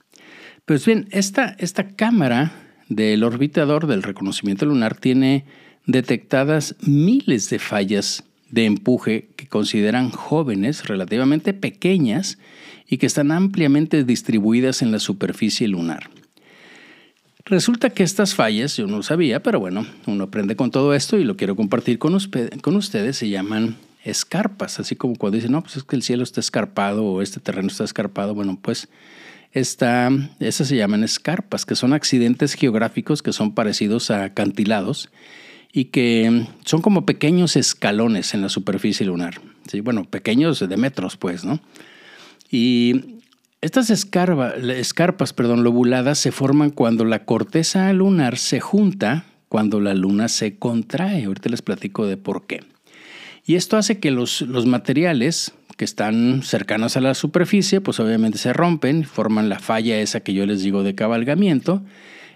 Pues 0.64 0.86
bien, 0.86 1.08
esta, 1.10 1.56
esta 1.58 1.88
cámara 1.88 2.52
del 2.88 3.22
orbitador 3.22 3.86
del 3.86 4.02
reconocimiento 4.02 4.64
lunar 4.64 4.96
tiene 4.96 5.44
detectadas 5.84 6.74
miles 6.80 7.50
de 7.50 7.58
fallas 7.58 8.24
de 8.56 8.64
empuje 8.64 9.28
que 9.36 9.46
consideran 9.46 10.10
jóvenes, 10.10 10.86
relativamente 10.88 11.52
pequeñas 11.52 12.38
y 12.88 12.96
que 12.96 13.04
están 13.04 13.30
ampliamente 13.30 14.02
distribuidas 14.02 14.80
en 14.80 14.92
la 14.92 14.98
superficie 14.98 15.68
lunar. 15.68 16.08
Resulta 17.44 17.90
que 17.90 18.02
estas 18.02 18.34
fallas, 18.34 18.74
yo 18.78 18.86
no 18.86 18.96
lo 18.96 19.02
sabía, 19.02 19.42
pero 19.42 19.60
bueno, 19.60 19.86
uno 20.06 20.24
aprende 20.24 20.56
con 20.56 20.70
todo 20.70 20.94
esto 20.94 21.18
y 21.18 21.24
lo 21.24 21.36
quiero 21.36 21.54
compartir 21.54 21.98
con, 21.98 22.14
ustedes, 22.14 23.16
se 23.16 23.28
llaman 23.28 23.76
escarpas, 24.04 24.80
así 24.80 24.96
como 24.96 25.16
cuando 25.16 25.36
dicen, 25.36 25.52
no, 25.52 25.62
pues 25.62 25.76
es 25.76 25.84
que 25.84 25.94
el 25.94 26.02
cielo 26.02 26.22
está 26.22 26.40
escarpado 26.40 27.04
o 27.04 27.20
este 27.20 27.40
terreno 27.40 27.68
está 27.68 27.84
escarpado, 27.84 28.34
bueno, 28.34 28.58
pues 28.62 28.88
esta, 29.52 30.08
esas 30.40 30.68
se 30.68 30.76
llaman 30.76 31.04
escarpas, 31.04 31.66
que 31.66 31.76
son 31.76 31.92
accidentes 31.92 32.54
geográficos 32.54 33.22
que 33.22 33.34
son 33.34 33.54
parecidos 33.54 34.10
a 34.10 34.24
acantilados 34.24 35.10
y 35.76 35.84
que 35.84 36.46
son 36.64 36.80
como 36.80 37.04
pequeños 37.04 37.54
escalones 37.54 38.32
en 38.32 38.40
la 38.40 38.48
superficie 38.48 39.04
lunar. 39.04 39.42
¿sí? 39.70 39.80
Bueno, 39.80 40.06
pequeños 40.06 40.66
de 40.66 40.76
metros, 40.78 41.18
pues, 41.18 41.44
¿no? 41.44 41.60
Y 42.50 43.20
estas 43.60 43.90
escarpas 43.90 45.32
perdón, 45.34 45.64
lobuladas 45.64 46.18
se 46.18 46.32
forman 46.32 46.70
cuando 46.70 47.04
la 47.04 47.26
corteza 47.26 47.92
lunar 47.92 48.38
se 48.38 48.58
junta, 48.58 49.26
cuando 49.50 49.82
la 49.82 49.92
luna 49.92 50.28
se 50.28 50.56
contrae. 50.56 51.24
Ahorita 51.24 51.50
les 51.50 51.60
platico 51.60 52.06
de 52.06 52.16
por 52.16 52.46
qué. 52.46 52.64
Y 53.44 53.56
esto 53.56 53.76
hace 53.76 53.98
que 54.00 54.10
los, 54.10 54.40
los 54.40 54.64
materiales 54.64 55.52
que 55.76 55.84
están 55.84 56.42
cercanos 56.42 56.96
a 56.96 57.02
la 57.02 57.12
superficie, 57.12 57.82
pues 57.82 58.00
obviamente 58.00 58.38
se 58.38 58.54
rompen, 58.54 59.04
forman 59.04 59.50
la 59.50 59.58
falla 59.58 59.98
esa 59.98 60.20
que 60.20 60.32
yo 60.32 60.46
les 60.46 60.62
digo 60.62 60.82
de 60.82 60.94
cabalgamiento, 60.94 61.82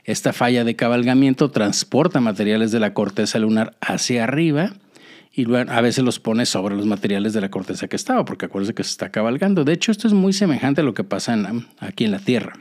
esta 0.04 0.33
falla 0.33 0.64
de 0.64 0.76
cabalgamiento 0.76 1.50
transporta 1.50 2.21
materiales 2.21 2.73
de 2.73 2.80
la 2.80 2.95
corteza 2.95 3.38
lunar 3.38 3.76
hacia 3.80 4.25
arriba 4.25 4.75
y 5.33 5.47
a 5.54 5.80
veces 5.80 6.04
los 6.04 6.19
pone 6.19 6.45
sobre 6.45 6.75
los 6.75 6.87
materiales 6.87 7.33
de 7.33 7.40
la 7.40 7.50
corteza 7.50 7.88
que 7.88 7.97
estaba, 7.97 8.25
porque 8.25 8.47
acuérdense 8.47 8.75
que 8.75 8.83
se 8.83 8.90
está 8.90 9.11
cabalgando. 9.11 9.64
De 9.64 9.73
hecho, 9.73 9.92
esto 9.92 10.09
es 10.09 10.14
muy 10.14 10.33
semejante 10.33 10.80
a 10.80 10.85
lo 10.85 10.95
que 10.95 11.04
pasa 11.04 11.38
aquí 11.78 12.04
en 12.04 12.11
la 12.11 12.19
Tierra. 12.19 12.54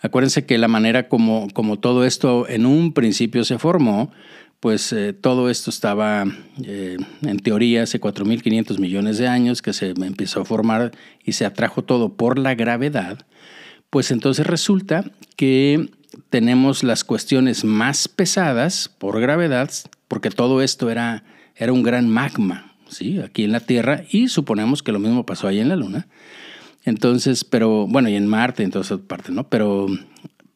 Acuérdense 0.00 0.44
que 0.46 0.58
la 0.58 0.66
manera 0.66 1.08
como, 1.08 1.46
como 1.52 1.78
todo 1.78 2.04
esto 2.04 2.48
en 2.48 2.66
un 2.66 2.92
principio 2.92 3.44
se 3.44 3.58
formó, 3.58 4.10
pues 4.58 4.92
eh, 4.92 5.12
todo 5.12 5.48
esto 5.48 5.70
estaba 5.70 6.24
eh, 6.64 6.96
en 7.22 7.38
teoría 7.38 7.84
hace 7.84 8.00
4.500 8.00 8.78
millones 8.78 9.18
de 9.18 9.28
años 9.28 9.62
que 9.62 9.72
se 9.72 9.90
empezó 9.90 10.40
a 10.40 10.44
formar 10.44 10.90
y 11.24 11.32
se 11.32 11.44
atrajo 11.44 11.82
todo 11.82 12.14
por 12.14 12.38
la 12.38 12.56
gravedad 12.56 13.26
pues 13.92 14.10
entonces 14.10 14.46
resulta 14.46 15.04
que 15.36 15.90
tenemos 16.30 16.82
las 16.82 17.04
cuestiones 17.04 17.62
más 17.62 18.08
pesadas 18.08 18.88
por 18.88 19.20
gravedad, 19.20 19.70
porque 20.08 20.30
todo 20.30 20.62
esto 20.62 20.88
era, 20.88 21.24
era 21.56 21.74
un 21.74 21.82
gran 21.82 22.08
magma, 22.08 22.74
¿sí? 22.88 23.20
aquí 23.20 23.44
en 23.44 23.52
la 23.52 23.60
Tierra, 23.60 24.04
y 24.10 24.28
suponemos 24.28 24.82
que 24.82 24.92
lo 24.92 24.98
mismo 24.98 25.26
pasó 25.26 25.46
ahí 25.46 25.60
en 25.60 25.68
la 25.68 25.76
Luna. 25.76 26.08
Entonces, 26.86 27.44
pero 27.44 27.86
bueno, 27.86 28.08
y 28.08 28.14
en 28.16 28.26
Marte, 28.26 28.62
en 28.62 28.70
todas 28.70 28.86
esas 28.86 29.00
partes, 29.00 29.30
¿no? 29.34 29.46
Pero, 29.50 29.88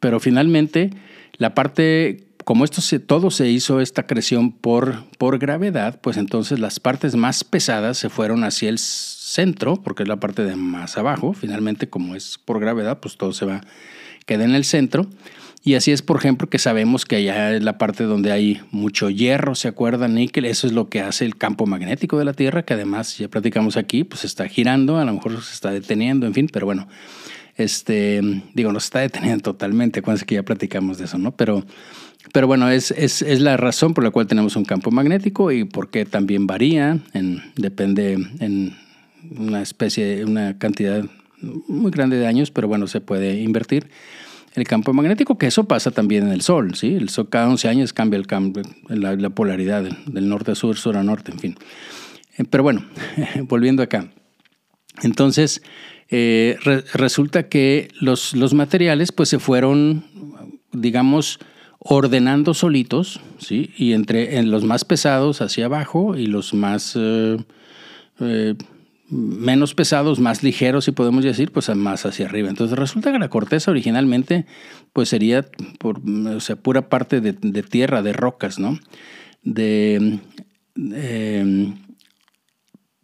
pero 0.01 0.19
finalmente, 0.19 0.93
la 1.37 1.55
parte, 1.55 2.29
como 2.47 2.65
esto 2.65 2.81
se, 2.81 3.01
todo 3.01 3.31
se 3.31 3.51
hizo, 3.51 3.83
esta 3.83 4.07
creación 4.07 4.51
por, 4.51 5.05
por 5.19 5.39
gravedad, 5.39 6.01
pues 6.01 6.17
entonces 6.17 6.59
las 6.59 6.81
partes 6.81 7.17
más 7.17 7.45
pesadas 7.45 7.99
se 7.99 8.09
fueron 8.09 8.45
hacia 8.45 8.71
el 8.71 8.79
centro, 9.37 9.77
porque 9.77 10.03
es 10.03 10.09
la 10.09 10.19
parte 10.19 10.43
de 10.43 10.57
más 10.57 10.99
abajo. 10.99 11.33
Finalmente, 11.33 11.89
como 11.89 12.17
es 12.17 12.39
por 12.45 12.59
gravedad, 12.59 12.99
pues 13.01 13.17
todo 13.17 13.33
se 13.33 13.47
va, 13.47 13.61
queda 14.27 14.45
en 14.45 14.55
el 14.55 14.65
centro. 14.65 15.07
Y 15.63 15.75
así 15.75 15.91
es, 15.91 16.01
por 16.01 16.17
ejemplo, 16.17 16.49
que 16.49 16.61
sabemos 16.61 17.05
que 17.05 17.17
allá 17.17 17.53
es 17.55 17.65
la 17.65 17.77
parte 17.77 18.05
donde 18.05 18.31
hay 18.31 18.61
mucho 18.71 19.11
hierro, 19.11 19.57
¿se 19.57 19.67
acuerdan? 19.67 20.15
Níquel, 20.15 20.45
eso 20.45 20.69
es 20.69 20.73
lo 20.73 20.89
que 20.89 21.01
hace 21.01 21.25
el 21.25 21.37
campo 21.37 21.67
magnético 21.67 22.19
de 22.19 22.25
la 22.25 22.35
Tierra, 22.35 22.63
que 22.63 22.75
además, 22.75 23.19
ya 23.19 23.27
platicamos 23.27 23.77
aquí, 23.77 24.05
pues 24.05 24.25
está 24.25 24.47
girando, 24.47 24.99
a 24.99 25.05
lo 25.05 25.13
mejor 25.13 25.43
se 25.43 25.53
está 25.53 25.73
deteniendo, 25.73 26.25
en 26.25 26.35
fin, 26.35 26.49
pero 26.53 26.67
bueno, 26.67 26.87
este, 27.57 28.21
digo, 28.55 28.73
no 28.73 28.79
se 28.79 28.85
está 28.85 29.01
deteniendo 29.01 29.43
totalmente, 29.43 29.99
acuérdense 29.99 30.25
que 30.25 30.37
ya 30.37 30.45
platicamos 30.45 30.99
de 30.99 31.07
eso, 31.07 31.19
¿no? 31.19 31.33
Pero, 31.35 31.65
pero 32.33 32.47
bueno, 32.47 32.71
es, 32.71 32.93
es, 32.93 33.23
es, 33.23 33.41
la 33.41 33.57
razón 33.57 33.93
por 33.93 34.05
la 34.05 34.13
cual 34.13 34.29
tenemos 34.29 34.55
un 34.55 34.65
campo 34.65 34.93
magnético 34.93 35.51
y 35.51 35.65
por 35.65 35.91
qué 35.91 36.05
también 36.05 36.47
varía, 36.47 37.01
en, 37.13 37.43
depende 37.57 38.13
en 38.39 38.86
una 39.37 39.63
especie, 39.63 40.25
una 40.25 40.59
cantidad 40.59 41.05
muy 41.41 41.91
grande 41.91 42.17
de 42.17 42.27
años, 42.27 42.51
pero 42.51 42.69
bueno, 42.69 42.87
se 42.87 43.01
puede 43.01 43.41
invertir 43.41 43.89
el 44.57 44.65
campo 44.65 44.93
magnético, 44.95 45.37
que 45.37 45.47
eso 45.47 45.65
pasa 45.65 45.91
también 45.91 46.25
en 46.27 46.33
el 46.33 46.41
Sol, 46.41 46.75
¿sí? 46.75 46.95
El 46.95 47.11
Sol 47.11 47.29
cada 47.29 47.49
11 47.49 47.69
años 47.69 47.93
cambia 47.93 48.17
el 48.17 48.27
campo, 48.27 48.63
la, 48.89 49.31
polaridad 49.31 49.85
del 49.85 50.29
norte 50.29 50.53
a 50.53 50.55
sur, 50.55 50.79
sur 50.79 50.97
a 50.97 51.03
norte, 51.03 51.31
en 51.33 51.39
fin. 51.39 51.57
Eh, 52.39 52.45
pero 52.49 52.63
bueno, 52.63 52.85
volviendo 53.43 53.83
acá. 53.83 54.11
Entonces, 55.03 55.63
eh, 56.09 56.57
resulta 56.95 57.49
que 57.49 57.89
los, 58.01 58.35
los, 58.35 58.55
materiales 58.55 59.13
pues 59.13 59.29
se 59.29 59.39
fueron, 59.39 60.07
digamos, 60.73 61.39
ordenando 61.79 62.55
solitos, 62.55 63.21
¿sí? 63.39 63.73
Y 63.77 63.93
entre 63.93 64.39
en 64.39 64.51
los 64.51 64.65
más 64.65 64.87
pesados 64.87 65.43
hacia 65.43 65.67
abajo 65.67 66.17
y 66.17 66.27
los 66.27 66.55
más... 66.55 66.97
Eh, 66.97 67.37
menos 69.09 69.75
pesados, 69.75 70.19
más 70.19 70.43
ligeros, 70.43 70.85
si 70.85 70.93
podemos 70.93 71.25
decir, 71.25 71.53
pues 71.53 71.75
más 71.75 72.07
hacia 72.07 72.27
arriba. 72.27 72.49
Entonces 72.49 72.79
resulta 72.79 73.13
que 73.13 73.19
la 73.19 73.29
corteza 73.29 73.71
originalmente 73.71 74.47
pues 74.93 75.09
sería 75.09 75.47
por, 75.79 76.01
o 76.01 76.41
sea, 76.41 76.57
pura 76.57 76.89
parte 76.89 77.21
de, 77.21 77.33
tierra, 77.63 78.03
de 78.03 78.13
rocas, 78.13 78.59
¿no? 78.59 78.79
De, 79.43 80.19
eh, 80.77 81.75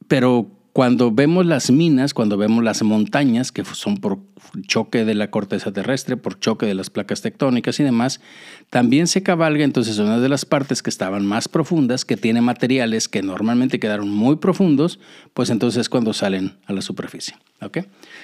pero 0.08 0.50
cuando 0.72 1.12
vemos 1.12 1.46
las 1.46 1.70
minas, 1.70 2.14
cuando 2.14 2.36
vemos 2.36 2.64
las 2.64 2.82
montañas, 2.82 3.52
que 3.52 3.64
son 3.64 3.98
por 3.98 4.18
choque 4.66 5.04
de 5.04 5.14
la 5.14 5.30
corteza 5.30 5.72
terrestre, 5.72 6.16
por 6.16 6.38
choque 6.38 6.66
de 6.66 6.74
las 6.74 6.90
placas 6.90 7.22
tectónicas 7.22 7.80
y 7.80 7.84
demás, 7.84 8.20
también 8.70 9.06
se 9.06 9.22
cabalga 9.22 9.64
entonces 9.64 9.98
una 9.98 10.20
de 10.20 10.28
las 10.28 10.44
partes 10.44 10.82
que 10.82 10.90
estaban 10.90 11.24
más 11.24 11.48
profundas, 11.48 12.04
que 12.04 12.16
tiene 12.16 12.42
materiales 12.42 13.08
que 13.08 13.22
normalmente 13.22 13.80
quedaron 13.80 14.10
muy 14.10 14.36
profundos, 14.36 14.98
pues 15.32 15.50
entonces 15.50 15.82
es 15.82 15.88
cuando 15.88 16.12
salen 16.12 16.56
a 16.66 16.72
la 16.72 16.82
superficie. 16.82 17.34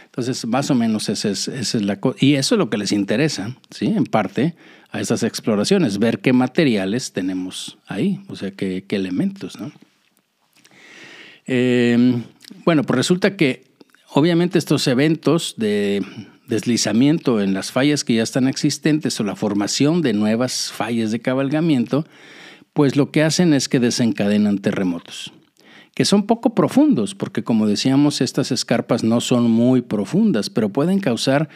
Entonces, 0.04 0.44
más 0.46 0.70
o 0.70 0.74
menos 0.74 1.08
esa 1.08 1.28
es, 1.30 1.48
es 1.48 1.74
la 1.74 1.98
Y 2.20 2.34
eso 2.34 2.54
es 2.54 2.58
lo 2.58 2.70
que 2.70 2.78
les 2.78 2.92
interesa, 2.92 3.56
¿sí? 3.70 3.86
En 3.86 4.04
parte, 4.04 4.54
a 4.90 5.00
estas 5.00 5.22
exploraciones, 5.22 5.98
ver 5.98 6.20
qué 6.20 6.32
materiales 6.32 7.12
tenemos 7.12 7.78
ahí, 7.86 8.20
o 8.28 8.36
sea, 8.36 8.50
qué, 8.50 8.84
qué 8.86 8.96
elementos, 8.96 9.58
¿no? 9.60 9.70
Eh, 11.46 12.22
bueno, 12.64 12.82
pues 12.82 12.96
resulta 12.96 13.36
que 13.36 13.67
obviamente 14.12 14.58
estos 14.58 14.86
eventos 14.86 15.54
de 15.56 16.04
deslizamiento 16.46 17.40
en 17.40 17.54
las 17.54 17.72
fallas 17.72 18.04
que 18.04 18.14
ya 18.14 18.22
están 18.22 18.48
existentes 18.48 19.20
o 19.20 19.24
la 19.24 19.36
formación 19.36 20.00
de 20.00 20.14
nuevas 20.14 20.72
fallas 20.72 21.10
de 21.10 21.20
cabalgamiento, 21.20 22.06
pues 22.72 22.96
lo 22.96 23.10
que 23.10 23.22
hacen 23.22 23.52
es 23.52 23.68
que 23.68 23.80
desencadenan 23.80 24.58
terremotos, 24.58 25.32
que 25.94 26.04
son 26.04 26.26
poco 26.26 26.54
profundos, 26.54 27.14
porque 27.14 27.44
como 27.44 27.66
decíamos, 27.66 28.20
estas 28.20 28.50
escarpas 28.50 29.04
no 29.04 29.20
son 29.20 29.50
muy 29.50 29.82
profundas, 29.82 30.48
pero 30.48 30.70
pueden 30.70 31.00
causar 31.00 31.48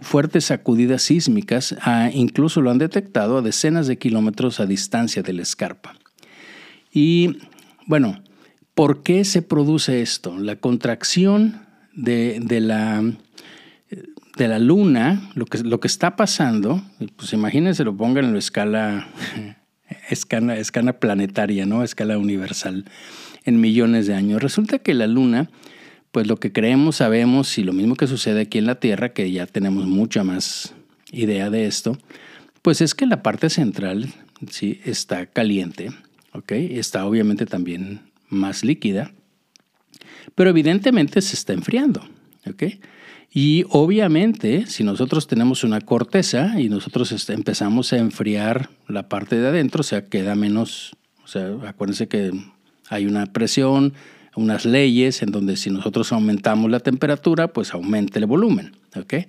fuertes 0.00 0.44
sacudidas 0.44 1.02
sísmicas, 1.02 1.74
incluso 2.12 2.60
lo 2.60 2.70
han 2.70 2.78
detectado 2.78 3.38
a 3.38 3.42
decenas 3.42 3.86
de 3.86 3.98
kilómetros 3.98 4.60
a 4.60 4.66
distancia 4.66 5.22
de 5.22 5.32
la 5.32 5.42
escarpa. 5.42 5.96
Y 6.92 7.38
bueno, 7.86 8.22
¿Por 8.76 9.02
qué 9.02 9.24
se 9.24 9.40
produce 9.40 10.02
esto? 10.02 10.38
La 10.38 10.56
contracción 10.56 11.65
de, 11.96 12.60
la, 12.60 13.02
de 14.36 14.48
la 14.48 14.58
luna, 14.58 15.30
lo 15.34 15.46
que, 15.46 15.58
lo 15.58 15.80
que 15.80 15.88
está 15.88 16.14
pasando, 16.14 16.82
pues 17.16 17.32
imagínense, 17.32 17.84
lo 17.84 17.96
pongan 17.96 18.26
en 18.26 18.32
la 18.34 18.38
escala, 18.38 19.08
escala, 20.10 20.56
escala 20.56 21.00
planetaria, 21.00 21.66
¿no? 21.66 21.82
escala 21.82 22.18
universal, 22.18 22.84
en 23.44 23.60
millones 23.60 24.06
de 24.06 24.14
años. 24.14 24.42
Resulta 24.42 24.78
que 24.78 24.94
la 24.94 25.06
luna, 25.06 25.50
pues 26.12 26.26
lo 26.26 26.36
que 26.36 26.52
creemos, 26.52 26.96
sabemos, 26.96 27.58
y 27.58 27.64
lo 27.64 27.72
mismo 27.72 27.96
que 27.96 28.06
sucede 28.06 28.42
aquí 28.42 28.58
en 28.58 28.66
la 28.66 28.76
Tierra, 28.76 29.08
que 29.08 29.30
ya 29.32 29.46
tenemos 29.46 29.86
mucha 29.86 30.22
más 30.22 30.74
idea 31.10 31.50
de 31.50 31.66
esto, 31.66 31.98
pues 32.62 32.80
es 32.80 32.94
que 32.94 33.06
la 33.06 33.22
parte 33.22 33.48
central 33.48 34.12
sí 34.50 34.80
está 34.84 35.26
caliente. 35.26 35.90
Está 36.48 37.06
obviamente 37.06 37.46
también 37.46 38.00
más 38.28 38.62
líquida, 38.62 39.12
pero 40.34 40.50
evidentemente 40.50 41.20
se 41.20 41.34
está 41.34 41.52
enfriando. 41.52 42.02
Y 43.32 43.64
obviamente, 43.70 44.66
si 44.66 44.84
nosotros 44.84 45.26
tenemos 45.26 45.64
una 45.64 45.80
corteza 45.80 46.58
y 46.58 46.68
nosotros 46.68 47.28
empezamos 47.28 47.92
a 47.92 47.98
enfriar 47.98 48.70
la 48.88 49.08
parte 49.08 49.36
de 49.36 49.48
adentro, 49.48 49.80
o 49.80 49.84
sea, 49.84 50.06
queda 50.06 50.34
menos, 50.34 50.96
o 51.24 51.28
sea, 51.28 51.54
acuérdense 51.66 52.08
que 52.08 52.32
hay 52.88 53.06
una 53.06 53.26
presión, 53.26 53.94
unas 54.36 54.64
leyes 54.64 55.22
en 55.22 55.32
donde 55.32 55.56
si 55.56 55.70
nosotros 55.70 56.12
aumentamos 56.12 56.70
la 56.70 56.80
temperatura, 56.80 57.48
pues 57.48 57.74
aumenta 57.74 58.18
el 58.18 58.26
volumen. 58.26 58.72
¿okay? 58.94 59.26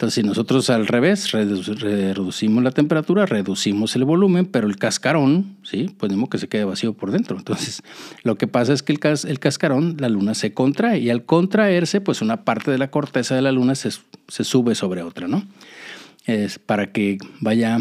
Entonces, 0.00 0.22
si 0.22 0.26
nosotros 0.26 0.70
al 0.70 0.86
revés 0.86 1.30
reducimos 1.30 2.64
la 2.64 2.70
temperatura, 2.70 3.26
reducimos 3.26 3.94
el 3.96 4.06
volumen, 4.06 4.46
pero 4.46 4.66
el 4.66 4.78
cascarón, 4.78 5.58
¿sí? 5.62 5.94
Pues 5.98 6.10
que 6.30 6.38
se 6.38 6.48
quede 6.48 6.64
vacío 6.64 6.94
por 6.94 7.10
dentro. 7.10 7.36
Entonces, 7.36 7.82
lo 8.22 8.36
que 8.36 8.46
pasa 8.46 8.72
es 8.72 8.82
que 8.82 8.94
el, 8.94 9.00
el 9.28 9.38
cascarón, 9.38 9.96
la 9.98 10.08
luna 10.08 10.32
se 10.32 10.54
contrae 10.54 11.00
y 11.00 11.10
al 11.10 11.26
contraerse, 11.26 12.00
pues 12.00 12.22
una 12.22 12.44
parte 12.44 12.70
de 12.70 12.78
la 12.78 12.90
corteza 12.90 13.34
de 13.34 13.42
la 13.42 13.52
luna 13.52 13.74
se, 13.74 13.90
se 14.28 14.42
sube 14.42 14.74
sobre 14.74 15.02
otra, 15.02 15.28
¿no? 15.28 15.46
Es 16.24 16.58
para 16.58 16.92
que 16.92 17.18
vaya 17.40 17.80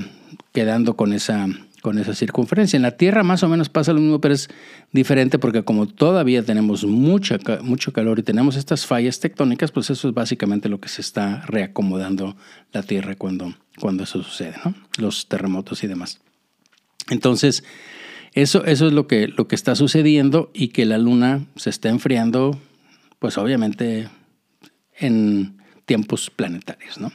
quedando 0.51 0.97
con 0.97 1.13
esa 1.13 1.47
con 1.81 1.97
esa 1.97 2.13
circunferencia. 2.13 2.77
En 2.77 2.83
la 2.83 2.97
Tierra 2.97 3.23
más 3.23 3.43
o 3.43 3.49
menos 3.49 3.69
pasa 3.69 3.93
lo 3.93 3.99
mismo, 3.99 4.19
pero 4.21 4.33
es 4.33 4.49
diferente 4.91 5.39
porque 5.39 5.63
como 5.63 5.87
todavía 5.87 6.43
tenemos 6.43 6.85
mucha, 6.85 7.37
mucho 7.61 7.93
calor 7.93 8.19
y 8.19 8.23
tenemos 8.23 8.55
estas 8.55 8.85
fallas 8.85 9.19
tectónicas, 9.19 9.71
pues 9.71 9.89
eso 9.89 10.09
es 10.09 10.13
básicamente 10.13 10.69
lo 10.69 10.79
que 10.79 10.89
se 10.89 11.01
está 11.01 11.41
reacomodando 11.45 12.35
la 12.71 12.83
Tierra 12.83 13.15
cuando, 13.15 13.53
cuando 13.79 14.03
eso 14.03 14.21
sucede, 14.23 14.55
¿no? 14.63 14.73
los 14.97 15.27
terremotos 15.27 15.83
y 15.83 15.87
demás. 15.87 16.19
Entonces, 17.09 17.63
eso, 18.33 18.65
eso 18.65 18.87
es 18.87 18.93
lo 18.93 19.07
que, 19.07 19.27
lo 19.27 19.47
que 19.47 19.55
está 19.55 19.75
sucediendo 19.75 20.51
y 20.53 20.69
que 20.69 20.85
la 20.85 20.97
Luna 20.97 21.45
se 21.55 21.69
está 21.69 21.89
enfriando, 21.89 22.59
pues 23.19 23.37
obviamente 23.37 24.09
en 24.97 25.57
tiempos 25.85 26.29
planetarios. 26.29 26.99
¿no? 26.99 27.11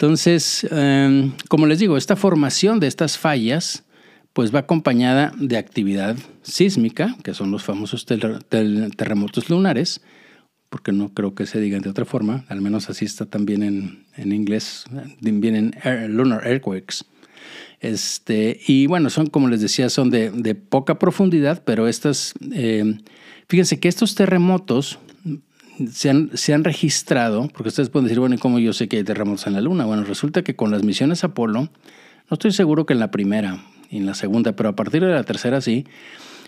Entonces, 0.00 0.66
em, 0.70 1.32
como 1.50 1.66
les 1.66 1.78
digo, 1.78 1.98
esta 1.98 2.16
formación 2.16 2.80
de 2.80 2.86
estas 2.86 3.18
fallas 3.18 3.84
pues 4.32 4.54
va 4.54 4.60
acompañada 4.60 5.30
de 5.38 5.58
actividad 5.58 6.16
sísmica, 6.40 7.18
que 7.22 7.34
son 7.34 7.50
los 7.50 7.64
famosos 7.64 8.06
terremotos 8.06 9.50
lunares, 9.50 10.00
porque 10.70 10.92
no 10.92 11.12
creo 11.12 11.34
que 11.34 11.44
se 11.44 11.60
digan 11.60 11.82
de 11.82 11.90
otra 11.90 12.06
forma, 12.06 12.46
al 12.48 12.62
menos 12.62 12.88
así 12.88 13.04
está 13.04 13.26
también 13.26 14.06
en, 14.16 14.32
inglés, 14.32 14.86
vienen 15.20 15.74
lunar 16.08 16.46
earthquakes. 16.46 17.04
Este, 17.80 18.58
y 18.66 18.86
bueno, 18.86 19.10
son, 19.10 19.26
como 19.26 19.48
les 19.48 19.60
decía, 19.60 19.90
son 19.90 20.08
de, 20.08 20.54
poca 20.54 20.98
profundidad, 20.98 21.62
pero 21.62 21.88
estas, 21.88 22.32
em, 22.52 23.02
fíjense 23.48 23.78
que 23.78 23.88
estos 23.88 24.14
terremotos 24.14 24.98
se 25.88 26.10
han, 26.10 26.64
registrado, 26.64 27.48
porque 27.48 27.68
ustedes 27.68 27.88
pueden 27.88 28.06
decir, 28.06 28.20
bueno, 28.20 28.34
¿y 28.34 28.38
cómo 28.38 28.58
yo 28.58 28.72
sé 28.72 28.88
que 28.88 28.98
hay 28.98 29.04
terremotos 29.04 29.46
en 29.46 29.54
la 29.54 29.60
Luna? 29.60 29.84
Bueno, 29.84 30.04
resulta 30.04 30.42
que 30.42 30.56
con 30.56 30.70
las 30.70 30.82
misiones 30.82 31.24
Apolo, 31.24 31.62
no 31.62 31.70
estoy 32.30 32.52
seguro 32.52 32.86
que 32.86 32.92
en 32.92 33.00
la 33.00 33.10
primera 33.10 33.62
y 33.90 33.98
en 33.98 34.06
la 34.06 34.14
segunda, 34.14 34.52
pero 34.52 34.68
a 34.68 34.76
partir 34.76 35.02
de 35.02 35.12
la 35.12 35.24
tercera 35.24 35.60
sí, 35.60 35.86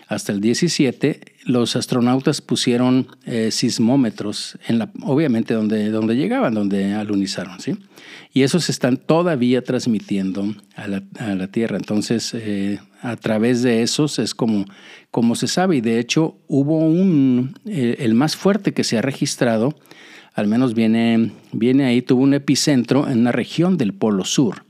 hasta 0.07 0.31
el 0.31 0.41
17, 0.41 1.21
los 1.45 1.75
astronautas 1.75 2.41
pusieron 2.41 3.07
eh, 3.25 3.51
sismómetros, 3.51 4.57
en 4.67 4.79
la, 4.79 4.91
obviamente 5.01 5.53
donde, 5.53 5.89
donde 5.89 6.15
llegaban, 6.15 6.53
donde 6.53 6.93
alunizaron, 6.93 7.59
¿sí? 7.59 7.75
Y 8.33 8.43
esos 8.43 8.69
están 8.69 8.97
todavía 8.97 9.63
transmitiendo 9.63 10.55
a 10.75 10.87
la, 10.87 11.03
a 11.19 11.35
la 11.35 11.47
Tierra. 11.47 11.77
Entonces, 11.77 12.33
eh, 12.33 12.79
a 13.01 13.15
través 13.15 13.61
de 13.61 13.83
esos 13.83 14.19
es 14.19 14.33
como, 14.33 14.65
como 15.11 15.35
se 15.35 15.47
sabe. 15.47 15.77
Y 15.77 15.81
de 15.81 15.99
hecho, 15.99 16.35
hubo 16.47 16.79
un, 16.79 17.57
eh, 17.65 17.97
el 17.99 18.15
más 18.15 18.35
fuerte 18.35 18.73
que 18.73 18.83
se 18.83 18.97
ha 18.97 19.01
registrado 19.01 19.75
al 20.33 20.47
menos 20.47 20.73
viene, 20.73 21.31
viene 21.51 21.85
ahí, 21.85 22.01
tuvo 22.01 22.23
un 22.23 22.33
epicentro 22.33 23.07
en 23.07 23.19
una 23.19 23.31
región 23.31 23.77
del 23.77 23.93
Polo 23.93 24.25
Sur. 24.25 24.63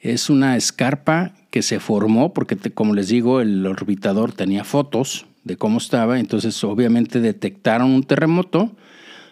Es 0.00 0.30
una 0.30 0.56
escarpa 0.56 1.34
que 1.50 1.62
se 1.62 1.80
formó 1.80 2.32
porque, 2.32 2.56
como 2.72 2.94
les 2.94 3.08
digo, 3.08 3.40
el 3.40 3.66
orbitador 3.66 4.32
tenía 4.32 4.64
fotos 4.64 5.26
de 5.44 5.56
cómo 5.56 5.78
estaba, 5.78 6.20
entonces 6.20 6.62
obviamente 6.64 7.20
detectaron 7.20 7.90
un 7.90 8.02
terremoto. 8.02 8.70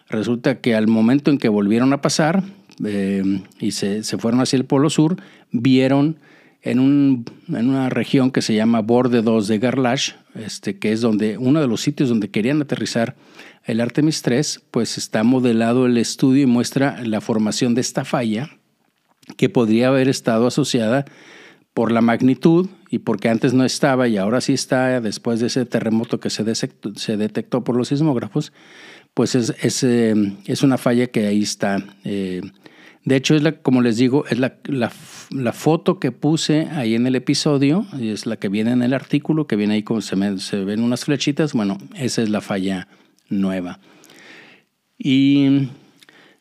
Resulta 0.08 0.60
que 0.60 0.74
al 0.74 0.86
momento 0.86 1.30
en 1.30 1.38
que 1.38 1.48
volvieron 1.48 1.92
a 1.92 2.00
pasar 2.00 2.42
eh, 2.84 3.42
y 3.58 3.72
se, 3.72 4.02
fueron 4.18 4.40
hacia 4.40 4.56
el 4.56 4.64
Polo 4.64 4.88
Sur, 4.88 5.16
vieron 5.50 6.16
en, 6.62 6.78
un, 6.78 7.24
en, 7.48 7.68
una 7.68 7.90
región 7.90 8.30
que 8.30 8.42
se 8.42 8.54
llama 8.54 8.80
Borde 8.80 9.22
2 9.22 9.48
de 9.48 9.58
Garlash, 9.58 10.12
este, 10.34 10.78
que 10.78 10.92
es 10.92 11.00
donde 11.00 11.38
uno 11.38 11.60
de 11.60 11.68
los 11.68 11.80
sitios 11.80 12.08
donde 12.08 12.30
querían 12.30 12.62
aterrizar 12.62 13.14
el 13.64 13.80
Artemis 13.80 14.22
3, 14.22 14.62
pues 14.70 14.96
está 14.96 15.22
modelado 15.22 15.86
el 15.86 15.98
estudio 15.98 16.44
y 16.44 16.46
muestra 16.46 17.02
la 17.02 17.20
formación 17.20 17.74
de 17.74 17.80
esta 17.80 18.04
falla 18.04 18.50
que 19.36 19.48
podría 19.48 19.88
haber 19.88 20.08
estado 20.08 20.46
asociada 20.46 21.04
por 21.76 21.92
la 21.92 22.00
magnitud 22.00 22.70
y 22.88 23.00
porque 23.00 23.28
antes 23.28 23.52
no 23.52 23.62
estaba 23.62 24.08
y 24.08 24.16
ahora 24.16 24.40
sí 24.40 24.54
está 24.54 24.98
después 25.02 25.40
de 25.40 25.48
ese 25.48 25.66
terremoto 25.66 26.20
que 26.20 26.30
se, 26.30 26.42
se 26.54 27.16
detectó 27.18 27.64
por 27.64 27.76
los 27.76 27.88
sismógrafos, 27.88 28.54
pues 29.12 29.34
es, 29.34 29.54
es, 29.60 29.84
eh, 29.84 30.14
es, 30.46 30.62
una 30.62 30.78
falla 30.78 31.08
que 31.08 31.26
ahí 31.26 31.42
está. 31.42 31.84
Eh, 32.02 32.40
de 33.04 33.16
hecho, 33.16 33.34
es 33.34 33.42
la, 33.42 33.52
como 33.60 33.82
les 33.82 33.98
digo, 33.98 34.24
es 34.30 34.38
la, 34.38 34.56
la, 34.64 34.90
la, 35.28 35.52
foto 35.52 36.00
que 36.00 36.12
puse 36.12 36.66
ahí 36.72 36.94
en 36.94 37.06
el 37.06 37.14
episodio, 37.14 37.84
y 38.00 38.08
es 38.08 38.24
la 38.24 38.38
que 38.38 38.48
viene 38.48 38.72
en 38.72 38.82
el 38.82 38.94
artículo, 38.94 39.46
que 39.46 39.56
viene 39.56 39.74
ahí 39.74 39.82
como 39.82 40.00
se, 40.00 40.38
se 40.38 40.64
ven 40.64 40.82
unas 40.82 41.04
flechitas. 41.04 41.52
Bueno, 41.52 41.76
esa 41.94 42.22
es 42.22 42.30
la 42.30 42.40
falla 42.40 42.88
nueva. 43.28 43.80
Y 44.96 45.68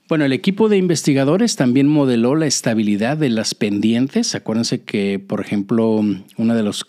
bueno, 0.07 0.25
el 0.25 0.33
equipo 0.33 0.69
de 0.69 0.77
investigadores 0.77 1.55
también 1.55 1.87
modeló 1.87 2.35
la 2.35 2.45
estabilidad 2.45 3.17
de 3.17 3.29
las 3.29 3.55
pendientes. 3.55 4.35
Acuérdense 4.35 4.83
que, 4.83 5.17
por 5.19 5.41
ejemplo, 5.41 6.03
una 6.37 6.55
de 6.55 6.63
las 6.63 6.85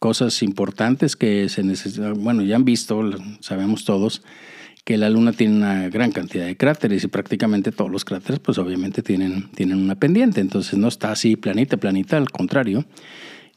cosas 0.00 0.42
importantes 0.42 1.14
que 1.14 1.48
se 1.48 1.62
necesita, 1.62 2.12
bueno, 2.12 2.42
ya 2.42 2.56
han 2.56 2.64
visto, 2.64 3.08
sabemos 3.40 3.84
todos, 3.84 4.22
que 4.84 4.96
la 4.96 5.10
Luna 5.10 5.32
tiene 5.32 5.56
una 5.56 5.88
gran 5.88 6.12
cantidad 6.12 6.46
de 6.46 6.56
cráteres 6.56 7.04
y 7.04 7.08
prácticamente 7.08 7.72
todos 7.72 7.90
los 7.90 8.04
cráteres, 8.04 8.40
pues 8.40 8.58
obviamente 8.58 9.02
tienen, 9.02 9.48
tienen 9.52 9.78
una 9.78 9.94
pendiente. 9.96 10.40
Entonces 10.40 10.78
no 10.78 10.88
está 10.88 11.12
así 11.12 11.36
planita, 11.36 11.76
planita, 11.76 12.16
al 12.16 12.30
contrario. 12.30 12.84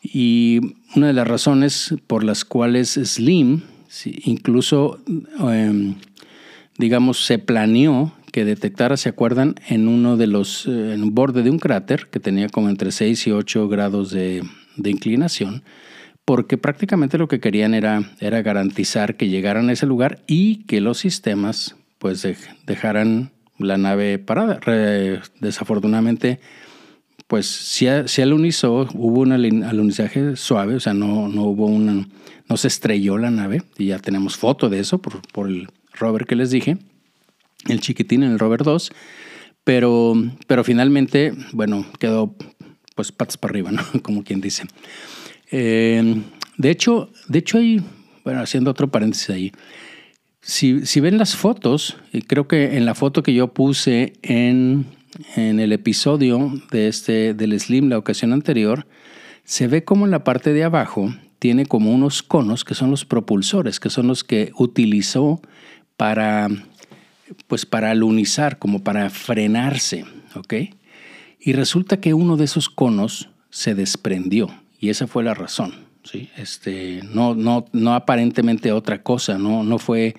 Y 0.01 0.59
una 0.95 1.07
de 1.07 1.13
las 1.13 1.27
razones 1.27 1.95
por 2.07 2.23
las 2.23 2.45
cuales 2.45 2.99
Slim, 3.03 3.61
incluso, 4.23 4.99
em, 5.51 5.95
digamos, 6.77 7.25
se 7.25 7.37
planeó 7.37 8.13
que 8.31 8.45
detectara, 8.45 8.97
¿se 8.97 9.09
acuerdan? 9.09 9.55
En 9.67 9.87
uno 9.87 10.17
de 10.17 10.27
los, 10.27 10.65
eh, 10.65 10.93
en 10.93 11.03
un 11.03 11.13
borde 11.13 11.43
de 11.43 11.49
un 11.49 11.59
cráter 11.59 12.07
que 12.11 12.19
tenía 12.19 12.49
como 12.49 12.69
entre 12.69 12.91
6 12.91 13.27
y 13.27 13.31
8 13.31 13.67
grados 13.67 14.11
de, 14.11 14.43
inclinación, 14.83 15.63
porque 16.25 16.57
prácticamente 16.57 17.17
lo 17.17 17.27
que 17.27 17.39
querían 17.39 17.73
era, 17.73 18.11
era 18.21 18.41
garantizar 18.41 19.17
que 19.17 19.27
llegaran 19.27 19.69
a 19.69 19.73
ese 19.73 19.85
lugar 19.85 20.19
y 20.25 20.63
que 20.65 20.79
los 20.79 20.99
sistemas 20.99 21.75
pues 21.97 22.25
dejaran 22.65 23.31
la 23.57 23.77
nave 23.77 24.19
parada. 24.19 24.59
desafortunadamente, 25.41 26.39
pues 27.27 27.45
si, 27.45 27.87
si 28.05 28.21
alunizó, 28.21 28.87
hubo 28.93 29.19
un 29.19 29.33
alunizaje 29.33 30.37
suave, 30.37 30.75
o 30.75 30.79
sea, 30.79 30.93
no, 30.93 31.27
no 31.27 31.43
hubo 31.43 31.65
una, 31.65 32.07
no 32.47 32.57
se 32.57 32.69
estrelló 32.69 33.17
la 33.17 33.31
nave, 33.31 33.63
y 33.77 33.87
ya 33.87 33.99
tenemos 33.99 34.37
foto 34.37 34.69
de 34.69 34.79
eso 34.79 34.99
por, 34.99 35.21
por 35.33 35.49
el 35.49 35.67
rover 35.93 36.25
que 36.25 36.35
les 36.35 36.51
dije 36.51 36.77
el 37.67 37.81
chiquitín 37.81 38.23
en 38.23 38.31
el 38.31 38.39
rover 38.39 38.63
2, 38.63 38.91
pero, 39.63 40.13
pero 40.47 40.63
finalmente, 40.63 41.33
bueno, 41.51 41.85
quedó 41.99 42.35
pues 42.95 43.11
patas 43.11 43.37
para 43.37 43.51
arriba. 43.51 43.71
Como 44.01 44.23
quien 44.23 44.41
dice. 44.41 44.63
Eh, 45.51 46.21
de 46.57 46.69
hecho, 46.69 47.11
de 47.27 47.39
hecho 47.39 47.57
hay, 47.57 47.81
bueno, 48.23 48.41
haciendo 48.41 48.71
otro 48.71 48.89
paréntesis 48.89 49.29
ahí, 49.29 49.51
si, 50.41 50.85
si, 50.85 50.99
ven 50.99 51.17
las 51.17 51.35
fotos, 51.35 51.97
y 52.13 52.21
creo 52.21 52.47
que 52.47 52.77
en 52.77 52.85
la 52.85 52.95
foto 52.95 53.23
que 53.23 53.33
yo 53.33 53.53
puse 53.53 54.13
en, 54.21 54.85
en 55.35 55.59
el 55.59 55.73
episodio 55.73 56.61
de 56.71 56.87
este, 56.87 57.33
del 57.33 57.59
Slim, 57.59 57.89
la 57.89 57.97
ocasión 57.97 58.31
anterior, 58.31 58.87
se 59.43 59.67
ve 59.67 59.83
como 59.83 60.05
en 60.05 60.11
la 60.11 60.23
parte 60.23 60.53
de 60.53 60.63
abajo 60.63 61.13
tiene 61.39 61.65
como 61.65 61.93
unos 61.93 62.21
conos 62.21 62.65
que 62.65 62.75
son 62.75 62.91
los 62.91 63.05
propulsores, 63.05 63.79
que 63.79 63.89
son 63.89 64.07
los 64.07 64.23
que 64.23 64.51
utilizó 64.57 65.41
para 65.97 66.49
pues 67.47 67.65
para 67.65 67.91
alunizar, 67.91 68.59
como 68.59 68.83
para 68.83 69.09
frenarse, 69.09 70.05
¿ok? 70.35 70.53
Y 71.39 71.53
resulta 71.53 71.99
que 71.99 72.13
uno 72.13 72.37
de 72.37 72.45
esos 72.45 72.69
conos 72.69 73.29
se 73.49 73.75
desprendió 73.75 74.49
y 74.79 74.89
esa 74.89 75.07
fue 75.07 75.23
la 75.23 75.33
razón, 75.33 75.73
¿sí? 76.03 76.29
Este, 76.37 77.01
no, 77.11 77.35
no, 77.35 77.65
no 77.71 77.93
aparentemente 77.93 78.71
otra 78.71 79.03
cosa, 79.03 79.37
no, 79.37 79.63
no 79.63 79.79
fue 79.79 80.15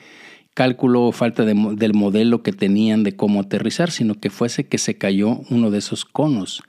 cálculo 0.55 1.05
o 1.05 1.13
falta 1.13 1.45
del 1.45 1.95
modelo 1.95 2.43
que 2.43 2.53
tenían 2.53 3.03
de 3.03 3.17
cómo 3.17 3.41
aterrizar, 3.41 3.91
sino 3.91 4.15
que 4.15 4.31
fuese 4.31 4.67
que 4.67 4.79
se 4.79 4.99
cayó 4.99 5.41
uno 5.49 5.71
de 5.71 5.79
esos 5.79 6.05
conos. 6.05 6.63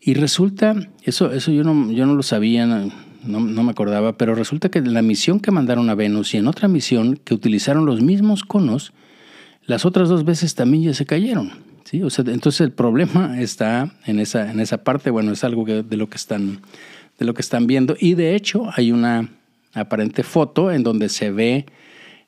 Y 0.00 0.14
resulta, 0.14 0.76
eso, 1.02 1.32
eso 1.32 1.50
yo, 1.50 1.64
no, 1.64 1.90
yo 1.90 2.06
no 2.06 2.14
lo 2.14 2.22
sabía, 2.22 2.66
no, 2.66 2.92
no, 3.24 3.62
me 3.62 3.70
acordaba, 3.70 4.18
pero 4.18 4.34
resulta 4.34 4.68
que 4.68 4.80
la 4.82 5.02
misión 5.02 5.40
que 5.40 5.50
mandaron 5.50 5.88
a 5.88 5.94
Venus 5.94 6.34
y 6.34 6.36
en 6.36 6.46
otra 6.46 6.68
misión 6.68 7.16
que 7.16 7.34
utilizaron 7.34 7.86
los 7.86 8.02
mismos 8.02 8.44
conos, 8.44 8.92
las 9.66 9.84
otras 9.84 10.08
dos 10.08 10.24
veces 10.24 10.54
también 10.54 10.84
ya 10.84 10.94
se 10.94 11.06
cayeron. 11.06 11.52
¿sí? 11.84 12.02
O 12.02 12.10
sea, 12.10 12.24
entonces 12.28 12.60
el 12.60 12.72
problema 12.72 13.40
está 13.40 13.94
en 14.06 14.20
esa, 14.20 14.50
en 14.50 14.60
esa 14.60 14.84
parte, 14.84 15.10
bueno, 15.10 15.32
es 15.32 15.44
algo 15.44 15.64
de, 15.64 15.96
lo 15.96 16.08
que 16.08 16.16
están, 16.16 16.60
de 17.18 17.24
lo 17.24 17.34
que 17.34 17.42
están 17.42 17.66
viendo. 17.66 17.96
Y 17.98 18.14
de 18.14 18.34
hecho 18.34 18.68
hay 18.74 18.92
una 18.92 19.28
aparente 19.72 20.22
foto 20.22 20.70
en 20.70 20.82
donde 20.82 21.08
se 21.08 21.30
ve, 21.30 21.66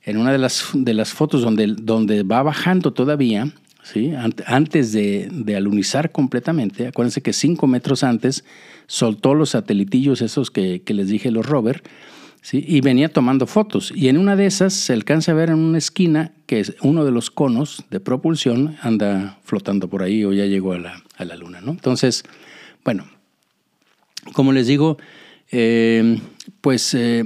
en 0.04 0.18
una 0.18 0.32
de 0.32 0.38
las, 0.38 0.70
de 0.72 0.94
las 0.94 1.12
fotos 1.12 1.42
donde, 1.42 1.66
donde 1.66 2.22
va 2.22 2.42
bajando 2.42 2.92
todavía, 2.92 3.50
¿sí? 3.82 4.12
antes 4.46 4.92
de, 4.92 5.28
de 5.30 5.56
alunizar 5.56 6.12
completamente, 6.12 6.86
acuérdense 6.86 7.22
que 7.22 7.32
cinco 7.32 7.66
metros 7.66 8.04
antes 8.04 8.44
soltó 8.86 9.34
los 9.34 9.50
satelitillos 9.50 10.22
esos 10.22 10.50
que, 10.50 10.82
que 10.82 10.94
les 10.94 11.08
dije, 11.08 11.30
los 11.30 11.46
rover, 11.46 11.82
y 12.52 12.80
venía 12.80 13.08
tomando 13.08 13.46
fotos. 13.46 13.92
Y 13.94 14.08
en 14.08 14.18
una 14.18 14.36
de 14.36 14.46
esas 14.46 14.72
se 14.72 14.92
alcanza 14.92 15.32
a 15.32 15.34
ver 15.34 15.50
en 15.50 15.58
una 15.58 15.78
esquina 15.78 16.32
que 16.46 16.60
es 16.60 16.74
uno 16.80 17.04
de 17.04 17.10
los 17.10 17.30
conos 17.30 17.84
de 17.90 18.00
propulsión 18.00 18.76
anda 18.82 19.38
flotando 19.42 19.88
por 19.88 20.02
ahí 20.02 20.24
o 20.24 20.32
ya 20.32 20.46
llegó 20.46 20.72
a 20.72 20.78
la, 20.78 21.02
a 21.16 21.24
la 21.24 21.36
luna. 21.36 21.60
¿no? 21.60 21.72
Entonces, 21.72 22.22
bueno, 22.84 23.08
como 24.32 24.52
les 24.52 24.66
digo, 24.66 24.96
eh, 25.50 26.20
pues 26.60 26.94
eh, 26.94 27.24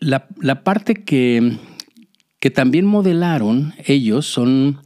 la, 0.00 0.26
la, 0.40 0.64
parte 0.64 0.94
que, 0.94 1.56
que 2.40 2.50
también 2.50 2.86
modelaron 2.86 3.74
ellos 3.84 4.26
son 4.26 4.80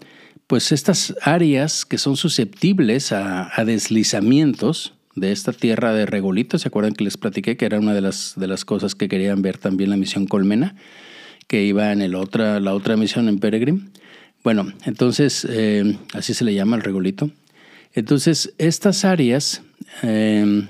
pues 0.46 0.72
estas 0.72 1.14
áreas 1.22 1.84
que 1.84 1.98
son 1.98 2.16
susceptibles 2.16 3.12
a, 3.12 3.50
a 3.58 3.64
deslizamientos 3.64 4.94
de 5.14 5.32
esta 5.32 5.52
tierra 5.52 5.92
de 5.92 6.06
regolitos. 6.06 6.62
¿Se 6.62 6.68
acuerdan 6.68 6.94
que 6.94 7.04
les 7.04 7.16
platiqué 7.16 7.56
que 7.56 7.66
era 7.66 7.78
una 7.78 7.94
de 7.94 8.00
las, 8.00 8.34
de 8.36 8.46
las 8.46 8.64
cosas 8.64 8.94
que 8.94 9.08
querían 9.08 9.42
ver 9.42 9.58
también 9.58 9.90
la 9.90 9.96
misión 9.96 10.26
Colmena, 10.26 10.74
que 11.46 11.64
iba 11.64 11.92
en 11.92 12.02
el 12.02 12.14
otra, 12.14 12.60
la 12.60 12.74
otra 12.74 12.96
misión 12.96 13.28
en 13.28 13.38
Peregrine? 13.38 13.80
Bueno, 14.42 14.72
entonces, 14.86 15.46
eh, 15.50 15.98
así 16.14 16.32
se 16.32 16.44
le 16.44 16.54
llama 16.54 16.76
el 16.76 16.82
regolito. 16.82 17.30
Entonces, 17.92 18.54
estas 18.58 19.04
áreas, 19.04 19.62
eh, 20.02 20.66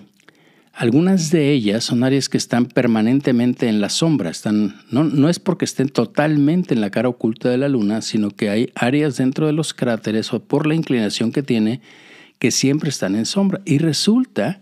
algunas 0.73 1.31
de 1.31 1.53
ellas 1.53 1.85
son 1.85 2.03
áreas 2.03 2.29
que 2.29 2.39
están 2.39 2.65
permanentemente 2.65 3.69
en 3.69 3.81
la 3.81 3.91
sombra. 3.91 4.31
Están, 4.31 4.81
no, 4.91 5.05
no 5.05 5.29
es 5.29 5.39
porque 5.39 5.67
estén 5.67 5.91
totalmente 5.91 6.75
en 6.75 6.81
la 6.81 6.91
cara 6.91 7.11
oculta 7.11 7.51
de 7.51 7.59
la 7.59 7.69
Luna, 7.69 8.01
sino 8.01 8.31
que 8.31 8.49
hay 8.49 8.71
áreas 8.75 9.19
dentro 9.19 9.47
de 9.47 9.53
los 9.53 9.75
cráteres 9.75 10.33
o 10.33 10.41
por 10.41 10.67
la 10.67 10.75
inclinación 10.75 11.31
que 11.31 11.43
tiene 11.43 11.81
que 12.41 12.51
siempre 12.51 12.89
están 12.89 13.15
en 13.15 13.27
sombra. 13.27 13.61
Y 13.65 13.79
resulta 13.79 14.59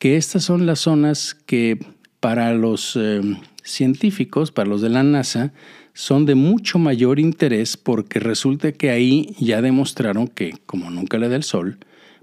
que 0.00 0.16
estas 0.16 0.42
son 0.42 0.66
las 0.66 0.80
zonas 0.80 1.36
que 1.46 1.78
para 2.18 2.52
los 2.54 2.96
eh, 2.96 3.20
científicos, 3.62 4.50
para 4.50 4.68
los 4.68 4.80
de 4.80 4.88
la 4.88 5.04
NASA, 5.04 5.52
son 5.92 6.26
de 6.26 6.34
mucho 6.34 6.78
mayor 6.78 7.20
interés 7.20 7.76
porque 7.76 8.18
resulta 8.18 8.72
que 8.72 8.90
ahí 8.90 9.36
ya 9.38 9.60
demostraron 9.62 10.26
que 10.26 10.54
como 10.66 10.90
nunca 10.90 11.18
le 11.18 11.28
da 11.28 11.36
el 11.36 11.42
sol, 11.42 11.78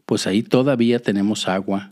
pues 0.05 0.27
ahí 0.27 0.43
todavía 0.43 0.99
tenemos 0.99 1.47
agua, 1.47 1.91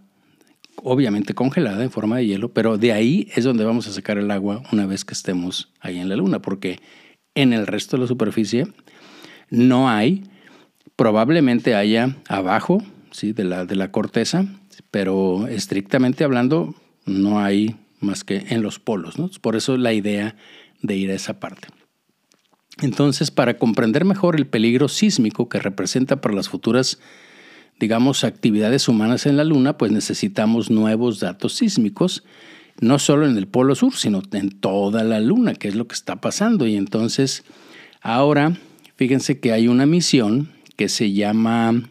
obviamente 0.77 1.33
congelada 1.33 1.83
en 1.83 1.91
forma 1.91 2.17
de 2.17 2.25
hielo, 2.25 2.53
pero 2.53 2.77
de 2.77 2.93
ahí 2.93 3.27
es 3.35 3.43
donde 3.43 3.63
vamos 3.63 3.87
a 3.87 3.91
sacar 3.91 4.17
el 4.17 4.31
agua 4.31 4.63
una 4.71 4.85
vez 4.85 5.05
que 5.05 5.13
estemos 5.13 5.71
ahí 5.81 5.99
en 5.99 6.09
la 6.09 6.15
Luna, 6.15 6.41
porque 6.41 6.79
en 7.35 7.53
el 7.53 7.67
resto 7.67 7.97
de 7.97 8.03
la 8.03 8.07
superficie 8.07 8.67
no 9.49 9.89
hay, 9.89 10.23
probablemente 10.95 11.75
haya 11.75 12.15
abajo 12.27 12.81
¿sí? 13.13 13.31
de, 13.31 13.45
la, 13.45 13.65
de 13.65 13.77
la 13.77 13.91
corteza, 13.91 14.45
pero 14.91 15.47
estrictamente 15.47 16.25
hablando 16.25 16.75
no 17.05 17.39
hay 17.39 17.77
más 18.01 18.25
que 18.25 18.45
en 18.49 18.61
los 18.61 18.79
polos. 18.79 19.17
¿no? 19.17 19.29
Por 19.41 19.55
eso 19.55 19.77
la 19.77 19.93
idea 19.93 20.35
de 20.81 20.97
ir 20.97 21.09
a 21.11 21.15
esa 21.15 21.39
parte. 21.39 21.69
Entonces, 22.81 23.31
para 23.31 23.57
comprender 23.57 24.03
mejor 24.03 24.35
el 24.35 24.47
peligro 24.47 24.87
sísmico 24.87 25.47
que 25.47 25.59
representa 25.59 26.21
para 26.21 26.35
las 26.35 26.49
futuras, 26.49 26.99
digamos, 27.79 28.23
actividades 28.23 28.87
humanas 28.87 29.25
en 29.25 29.37
la 29.37 29.43
Luna, 29.43 29.77
pues 29.77 29.91
necesitamos 29.91 30.71
nuevos 30.71 31.19
datos 31.19 31.53
sísmicos, 31.53 32.23
no 32.81 32.97
solo 32.97 33.27
en 33.27 33.37
el 33.37 33.47
Polo 33.47 33.75
Sur, 33.75 33.95
sino 33.95 34.23
en 34.31 34.49
toda 34.59 35.03
la 35.03 35.19
Luna, 35.19 35.53
que 35.53 35.67
es 35.67 35.75
lo 35.75 35.87
que 35.87 35.93
está 35.93 36.15
pasando. 36.15 36.65
Y 36.65 36.75
entonces, 36.75 37.43
ahora, 38.01 38.57
fíjense 38.95 39.39
que 39.39 39.51
hay 39.51 39.67
una 39.67 39.85
misión 39.85 40.49
que 40.75 40.89
se 40.89 41.11
llama, 41.13 41.83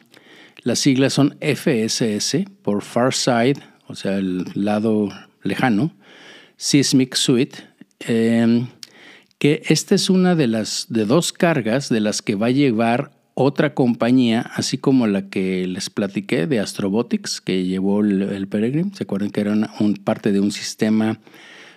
las 0.62 0.78
siglas 0.78 1.12
son 1.12 1.36
FSS, 1.40 2.44
por 2.62 2.82
Far 2.82 3.14
Side, 3.14 3.60
o 3.88 3.94
sea, 3.94 4.18
el 4.18 4.44
lado 4.54 5.08
lejano, 5.42 5.92
Seismic 6.56 7.14
Suite. 7.14 7.58
Eh, 8.00 8.66
que 9.42 9.62
esta 9.66 9.96
es 9.96 10.08
una 10.08 10.36
de 10.36 10.46
las 10.46 10.86
de 10.88 11.04
dos 11.04 11.32
cargas 11.32 11.88
de 11.88 11.98
las 11.98 12.22
que 12.22 12.36
va 12.36 12.46
a 12.46 12.50
llevar 12.50 13.10
otra 13.34 13.74
compañía, 13.74 14.42
así 14.54 14.78
como 14.78 15.08
la 15.08 15.28
que 15.30 15.66
les 15.66 15.90
platiqué 15.90 16.46
de 16.46 16.60
Astrobotics, 16.60 17.40
que 17.40 17.64
llevó 17.64 18.02
el, 18.02 18.46
Peregrine. 18.46 18.92
¿Se 18.94 19.02
acuerdan 19.02 19.30
que 19.30 19.40
era 19.40 19.52
un, 19.80 19.94
parte 19.96 20.30
de 20.30 20.38
un 20.38 20.52
sistema 20.52 21.18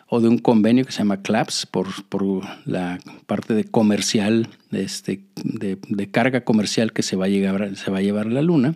o 0.08 0.22
de 0.22 0.28
un 0.28 0.38
convenio 0.38 0.86
que 0.86 0.92
se 0.92 1.00
llama 1.00 1.22
CLAPS 1.22 1.66
por, 1.66 1.88
por 2.06 2.24
la 2.66 3.00
parte 3.26 3.54
de 3.54 3.64
comercial, 3.64 4.50
este, 4.72 5.24
de, 5.44 6.12
carga 6.12 6.44
comercial 6.44 6.94
que 6.94 7.04
se 7.04 7.16
va 7.16 7.26
a, 7.26 7.30
llegar, 7.30 7.76
se 7.76 7.92
va 7.92 7.98
a 8.00 8.02
llevar 8.02 8.28
a 8.28 8.32
la 8.32 8.42
Luna? 8.42 8.76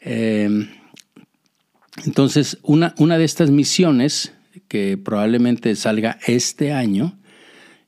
Eh, 0.00 0.68
entonces, 2.04 2.58
una, 2.62 2.94
una 2.98 3.18
de 3.18 3.24
estas 3.24 3.50
misiones 3.50 4.32
que 4.68 4.96
probablemente 4.96 5.74
salga 5.76 6.18
este 6.26 6.72
año, 6.72 7.16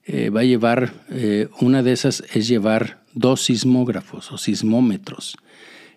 eh, 0.04 0.30
va 0.30 0.40
a 0.40 0.44
llevar, 0.44 0.92
eh, 1.10 1.48
una 1.60 1.82
de 1.82 1.92
esas 1.92 2.22
es 2.32 2.46
llevar 2.46 3.02
dos 3.12 3.42
sismógrafos 3.42 4.30
o 4.30 4.38
sismómetros. 4.38 5.36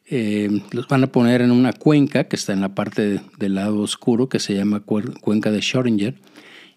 Eh, 0.08 0.64
los 0.72 0.88
van 0.88 1.04
a 1.04 1.12
poner 1.12 1.42
en 1.42 1.52
una 1.52 1.74
cuenca 1.74 2.24
que 2.24 2.36
está 2.36 2.54
en 2.54 2.62
la 2.62 2.74
parte 2.74 3.22
del 3.38 3.56
lado 3.56 3.82
oscuro 3.82 4.28
que 4.28 4.40
se 4.40 4.56
llama 4.56 4.80
cuenca 4.80 5.52
de 5.52 5.60
Schrödinger 5.60 6.16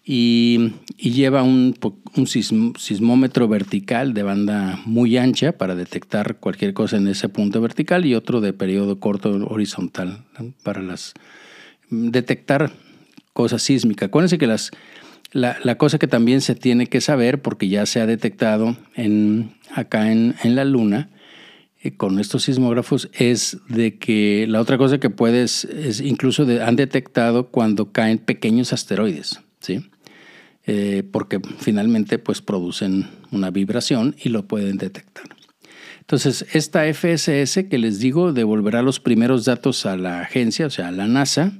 y, 0.05 0.73
lleva 0.97 1.43
un, 1.43 1.75
un 2.15 2.27
sismómetro 2.27 3.47
vertical 3.47 4.13
de 4.13 4.23
banda 4.23 4.79
muy 4.85 5.17
ancha 5.17 5.53
para 5.53 5.75
detectar 5.75 6.37
cualquier 6.37 6.73
cosa 6.73 6.97
en 6.97 7.07
ese 7.07 7.29
punto 7.29 7.61
vertical 7.61 8.05
y 8.05 8.15
otro 8.15 8.41
de 8.41 8.53
periodo 8.53 8.99
corto 8.99 9.31
horizontal 9.47 10.25
para 10.63 10.81
las 10.81 11.13
detectar 11.89 12.71
cosas 13.33 13.61
sísmicas. 13.63 14.07
Acuérdense 14.07 14.37
que 14.37 14.47
las, 14.47 14.71
la, 15.31 15.77
cosa 15.77 15.99
que 15.99 16.07
también 16.07 16.41
se 16.41 16.55
tiene 16.55 16.87
que 16.87 17.01
saber, 17.01 17.41
porque 17.41 17.67
ya 17.67 17.85
se 17.85 17.99
ha 18.01 18.05
detectado 18.05 18.77
en, 18.95 19.55
acá 19.73 20.11
en, 20.11 20.35
la 20.43 20.65
Luna, 20.65 21.09
eh, 21.81 21.95
con 21.95 22.19
estos 22.19 22.43
sismógrafos, 22.43 23.09
es 23.13 23.57
de 23.67 23.97
que 23.97 24.45
la 24.47 24.61
otra 24.61 24.77
cosa 24.77 24.99
que 24.99 25.09
puedes, 25.09 25.65
es 25.65 26.01
incluso 26.01 26.45
han 26.63 26.75
detectado 26.75 27.49
cuando 27.49 27.91
caen 27.91 28.19
pequeños 28.19 28.73
asteroides, 28.73 29.39
¿sí? 29.59 29.89
Eh, 30.65 31.03
porque 31.11 31.41
finalmente 31.59 32.19
pues 32.19 32.41
producen 32.41 33.09
una 33.31 33.51
vibración 33.51 34.15
y 34.23 34.29
lo 34.29 34.47
pueden 34.47 34.77
detectar. 34.77 35.25
Entonces, 35.99 36.45
esta 36.53 36.83
FSS 36.93 37.65
que 37.69 37.77
les 37.77 37.99
digo 37.99 38.33
devolverá 38.33 38.81
los 38.81 38.99
primeros 38.99 39.45
datos 39.45 39.85
a 39.85 39.97
la 39.97 40.21
agencia, 40.21 40.65
o 40.65 40.69
sea, 40.69 40.89
a 40.89 40.91
la 40.91 41.07
NASA, 41.07 41.53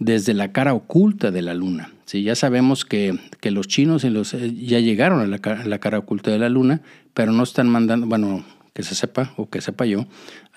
desde 0.00 0.34
la 0.34 0.50
cara 0.50 0.74
oculta 0.74 1.30
de 1.30 1.42
la 1.42 1.54
Luna. 1.54 1.92
Sí, 2.04 2.22
ya 2.22 2.34
sabemos 2.34 2.84
que, 2.84 3.16
los 3.42 3.68
chinos 3.68 4.02
los, 4.02 4.34
eh, 4.34 4.52
ya 4.54 4.80
llegaron 4.80 5.20
a 5.20 5.26
la, 5.26 5.78
cara 5.78 5.98
oculta 5.98 6.32
de 6.32 6.38
la 6.38 6.48
Luna, 6.48 6.82
pero 7.14 7.30
no 7.30 7.44
están 7.44 7.68
mandando, 7.68 8.06
bueno, 8.08 8.44
que 8.74 8.82
se 8.82 8.96
sepa 8.96 9.32
o 9.36 9.48
que 9.48 9.60
sepa 9.60 9.86
yo, 9.86 10.06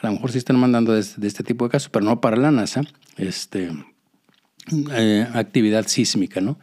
a 0.01 0.07
lo 0.07 0.13
mejor 0.13 0.31
sí 0.31 0.38
están 0.39 0.57
mandando 0.57 0.93
de, 0.93 0.99
este 0.99 1.43
tipo 1.43 1.65
de 1.65 1.71
casos, 1.71 1.89
pero 1.89 2.05
no 2.05 2.21
para 2.21 2.38
la 2.38 2.51
NASA, 2.51 2.81
este, 3.17 3.69
eh, 4.91 5.27
actividad 5.33 5.86
sísmica, 5.88 6.41
¿no? 6.41 6.57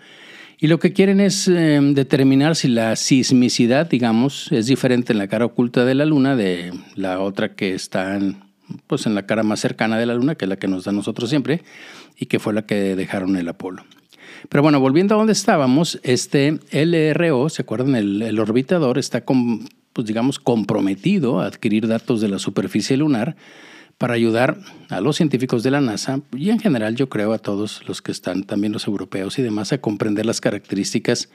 Y 0.63 0.67
lo 0.67 0.79
que 0.79 0.93
quieren 0.93 1.21
es 1.21 1.49
eh, 1.49 1.81
determinar 1.81 2.55
si 2.55 2.69
la 2.69 2.95
sismicidad, 2.95 3.89
digamos, 3.89 4.53
es 4.53 4.67
diferente 4.67 5.15
en 5.15 5.19
la 5.19 5.27
cara 5.27 5.47
oculta 5.47 5.87
de 5.87 5.95
la 5.95 6.05
Luna 6.05 6.37
de 6.37 6.71
la 6.97 7.21
otra 7.21 7.55
que 7.55 7.75
está 7.75 8.15
en, 8.17 8.37
pues, 8.87 9.07
en 9.07 9.15
la 9.15 9.25
cara 9.25 9.43
más 9.43 9.61
cercana 9.61 9.99
de 9.99 10.05
la 10.05 10.13
Luna, 10.13 10.35
que 10.35 10.45
es 10.45 10.49
la 10.51 10.59
que 10.59 10.69
nos 10.69 10.85
da 10.85 10.93
nosotros 10.93 11.31
siempre, 11.31 11.63
y 12.15 12.27
que 12.27 12.39
fue 12.39 12.53
la 12.53 12.67
que 12.67 12.95
dejaron 12.95 13.37
el 13.37 13.49
Apolo. 13.49 13.85
Pero 14.51 14.63
bueno, 14.63 14.81
volviendo 14.81 15.15
a 15.15 15.19
donde 15.19 15.33
estábamos, 15.33 15.99
este 16.03 16.59
LRO, 16.73 17.49
¿se 17.49 17.63
acuerdan? 17.63 17.95
El, 17.95 18.39
orbitador 18.39 18.99
está, 18.99 19.25
pues 19.25 20.07
digamos, 20.07 20.39
comprometido 20.39 21.41
a 21.41 21.47
adquirir 21.47 21.89
datos 21.89 22.21
de 22.21 22.29
la 22.29 22.39
superficie 22.39 22.99
lunar 22.99 23.35
para 24.01 24.15
ayudar 24.15 24.57
a 24.89 25.03
los 25.03 25.17
científicos 25.17 25.63
de 25.63 25.71
la 25.71 25.83
NASA 25.83 26.23
y 26.35 26.49
en 26.49 26.59
general 26.59 26.97
yo 26.97 27.11
creo 27.11 27.35
a 27.35 27.39
todos 27.39 27.87
los 27.87 28.01
que 28.01 28.13
están, 28.13 28.45
también 28.45 28.73
los 28.73 28.87
europeos 28.87 29.39
y 29.39 29.43
demás, 29.43 29.75
a 29.75 29.79
comprender 29.83 30.25
las 30.25 30.41
características 30.41 31.29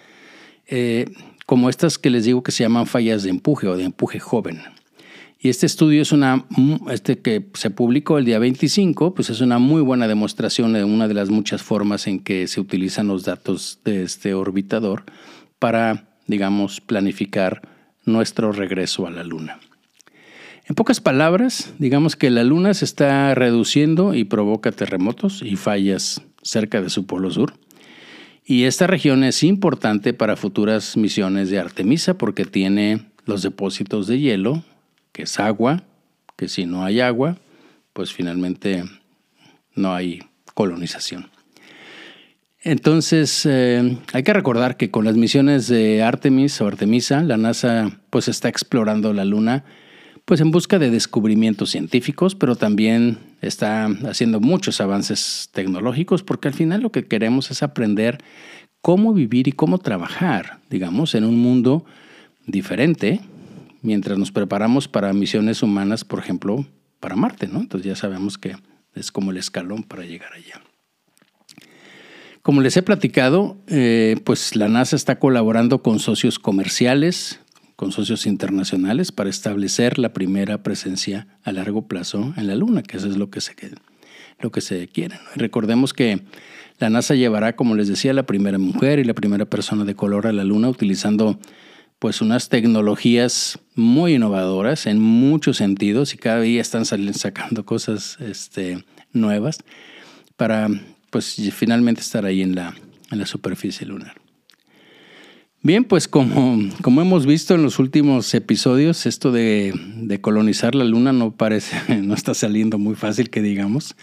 eh, 0.65 1.06
como 1.45 1.69
estas 1.69 1.99
que 1.99 2.10
les 2.10 2.25
digo 2.25 2.41
que 2.41 2.51
se 2.51 2.63
llaman 2.63 2.88
fallas 2.88 3.21
de 3.21 3.30
empuje 3.30 3.67
o 3.67 3.78
de 3.78 3.84
empuje 3.84 4.19
joven. 4.19 4.63
Y 5.39 5.49
este 5.49 5.67
estudio 5.67 6.01
es 6.01 6.12
una, 6.12 6.43
este 6.89 7.19
que 7.19 7.45
se 7.54 7.69
publicó 7.69 8.17
el 8.17 8.25
día 8.25 8.39
25, 8.39 9.13
pues 9.13 9.30
es 9.30 9.41
una 9.41 9.60
muy 9.60 9.84
buena 9.84 10.08
demostración 10.08 10.73
de 10.73 10.84
una 10.84 11.08
de 11.08 11.13
las 11.13 11.30
muchas 11.30 11.62
formas 11.62 12.08
en 12.08 12.19
que 12.19 12.47
se 12.47 12.60
utilizan 12.60 13.08
los 13.08 13.25
datos 13.25 13.78
de 13.86 14.01
este 14.01 14.34
orbitador 14.34 15.04
para, 15.60 16.08
digamos, 16.25 16.82
planificar 16.82 17.62
nuestro 18.06 18.51
regreso 18.51 19.06
a 19.06 19.12
la 19.12 19.23
Luna. 19.23 19.60
En 20.67 20.73
pocas 20.73 20.99
palabras, 20.99 21.75
digamos 21.78 22.15
que 22.15 22.32
la 22.32 22.43
Luna 22.43 22.73
se 22.73 22.86
está 22.86 23.36
reduciendo 23.36 24.15
y 24.15 24.23
provoca 24.23 24.71
terremotos 24.71 25.43
y 25.43 25.58
fallas 25.58 26.23
cerca 26.41 26.82
de 26.82 26.89
su 26.89 27.06
polo 27.06 27.30
sur. 27.30 27.54
Y 28.43 28.63
esta 28.63 28.88
región 28.88 29.23
es 29.23 29.43
importante 29.43 30.13
para 30.13 30.36
futuras 30.36 30.97
misiones 30.97 31.51
de 31.51 31.60
Artemisa 31.60 32.17
porque 32.17 32.45
tiene 32.45 33.06
los 33.25 33.43
depósitos 33.43 34.08
de 34.08 34.19
hielo 34.19 34.63
que 35.12 35.23
es 35.23 35.39
agua, 35.39 35.84
que 36.36 36.47
si 36.47 36.65
no 36.65 36.84
hay 36.84 36.99
agua, 36.99 37.38
pues 37.93 38.12
finalmente 38.12 38.84
no 39.75 39.93
hay 39.93 40.23
colonización. 40.56 41.30
Entonces, 42.63 43.45
eh, 43.45 43.97
hay 44.13 44.23
que 44.23 44.34
recordar 44.34 44.78
que 44.78 44.89
con 44.89 45.06
las 45.06 45.15
misiones 45.15 45.67
de 45.67 46.01
Artemis 46.01 46.60
o 46.60 46.67
Artemisa, 46.67 47.21
la 47.21 47.38
NASA 47.38 47.99
pues 48.10 48.28
está 48.28 48.49
explorando 48.49 49.13
la 49.13 49.25
Luna 49.25 49.63
pues 50.25 50.41
en 50.41 50.49
busca 50.51 50.79
de 50.79 50.89
descubrimientos 50.89 51.69
científicos, 51.69 52.33
pero 52.35 52.55
también 52.55 53.19
está 53.41 53.85
haciendo 53.85 54.39
muchos 54.39 54.81
avances 54.81 55.49
tecnológicos 55.53 56.23
porque 56.23 56.47
al 56.47 56.55
final 56.55 56.81
lo 56.81 56.91
que 56.91 57.05
queremos 57.05 57.51
es 57.51 57.61
aprender 57.61 58.17
cómo 58.81 59.13
vivir 59.13 59.47
y 59.47 59.51
cómo 59.51 59.77
trabajar, 59.77 60.59
digamos, 60.69 61.15
en 61.15 61.23
un 61.23 61.38
mundo 61.38 61.85
diferente, 62.47 63.21
mientras 63.81 64.17
nos 64.17 64.31
preparamos 64.31 64.88
para 64.88 65.13
misiones 65.13 65.63
humanas, 65.63 66.03
por 66.03 66.19
ejemplo, 66.19 66.65
para 66.99 67.15
Marte, 67.15 67.47
¿no? 67.47 67.59
Entonces 67.59 67.88
ya 67.88 67.95
sabemos 67.95 68.38
que 68.38 68.55
es 68.95 69.11
como 69.11 69.31
el 69.31 69.38
escalón 69.38 69.83
para 69.83 70.05
llegar 70.05 70.33
allá. 70.33 70.61
Como 72.41 72.61
les 72.61 72.77
he 72.77 72.83
platicado, 72.83 73.57
eh, 73.67 74.17
pues 74.23 74.55
la 74.55 74.67
NASA 74.69 74.95
está 74.95 75.17
colaborando 75.17 75.81
con 75.81 75.99
socios 75.99 76.38
comerciales, 76.38 77.39
con 77.75 77.91
socios 77.91 78.25
internacionales 78.25 79.11
para 79.11 79.29
establecer 79.29 79.99
la 79.99 80.13
primera 80.13 80.63
presencia 80.63 81.27
a 81.43 81.51
largo 81.51 81.88
plazo 81.88 82.33
en 82.38 82.47
la 82.47 82.55
Luna, 82.55 82.83
que 82.83 82.97
eso 82.97 83.07
es 83.07 83.17
lo 83.17 83.29
que 83.29 83.41
se, 83.41 83.53
lo 84.39 84.51
que 84.51 84.61
se 84.61 84.88
quiere. 84.88 85.19
recordemos 85.35 85.93
que 85.93 86.21
la 86.79 86.89
NASA 86.89 87.15
llevará, 87.15 87.55
como 87.55 87.75
les 87.75 87.88
decía, 87.88 88.13
la 88.13 88.25
primera 88.25 88.57
mujer 88.57 88.99
y 88.99 89.05
la 89.05 89.13
primera 89.13 89.45
persona 89.45 89.85
de 89.85 89.95
color 89.95 90.27
a 90.27 90.33
la 90.33 90.43
Luna 90.43 90.69
utilizando 90.69 91.39
pues 91.99 92.21
unas 92.21 92.49
tecnologías 92.49 93.59
muy 93.73 94.15
innovadoras 94.15 94.85
en 94.85 94.99
muchos 94.99 95.57
sentidos 95.57 96.13
y 96.13 96.17
cada 96.17 96.41
día 96.41 96.61
están 96.61 96.85
sacando 96.85 97.65
cosas 97.65 98.17
este, 98.19 98.83
nuevas 99.13 99.59
para 100.35 100.67
pues 101.09 101.35
finalmente 101.53 102.01
estar 102.01 102.25
ahí 102.25 102.41
en 102.41 102.55
la, 102.55 102.75
en 103.11 103.19
la 103.19 103.25
superficie 103.25 103.88
lunar. 103.88 104.24
Bien, 105.65 105.84
pues 105.84 106.08
como, 106.08 106.60
como 106.84 107.01
hemos 107.01 107.25
visto 107.25 107.56
en 107.56 107.63
los 107.63 107.80
últimos 107.80 108.32
episodios, 108.36 109.08
esto 109.08 109.32
de, 109.32 109.73
de 109.97 110.21
colonizar 110.21 110.75
la 110.75 110.84
luna 110.84 111.12
no 111.12 111.32
parece, 111.32 111.75
no 112.04 112.13
está 112.13 112.36
saliendo 112.36 112.78
muy 112.78 112.93
fácil 112.93 113.32
que 113.32 113.41
digamos. 113.41 113.95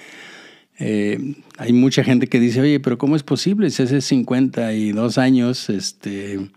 Eh, 0.81 1.37
hay 1.59 1.73
mucha 1.73 2.03
gente 2.03 2.27
que 2.27 2.41
dice, 2.41 2.63
oye, 2.63 2.81
pero 2.81 2.99
¿cómo 2.99 3.15
es 3.15 3.23
posible? 3.23 3.71
Si 3.71 3.81
hace 3.81 4.01
52 4.01 5.19
años 5.19 5.71
este, 5.71 6.51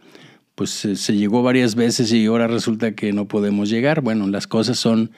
pues 0.56 0.72
se, 0.72 1.16
llegó 1.16 1.44
varias 1.44 1.76
veces 1.76 2.12
y 2.12 2.26
ahora 2.26 2.48
resulta 2.48 2.96
que 2.96 3.14
no 3.14 3.28
podemos 3.28 3.70
llegar. 3.70 4.02
Bueno, 4.02 4.26
las 4.26 4.48
cosas 4.48 4.80
son 4.80 5.12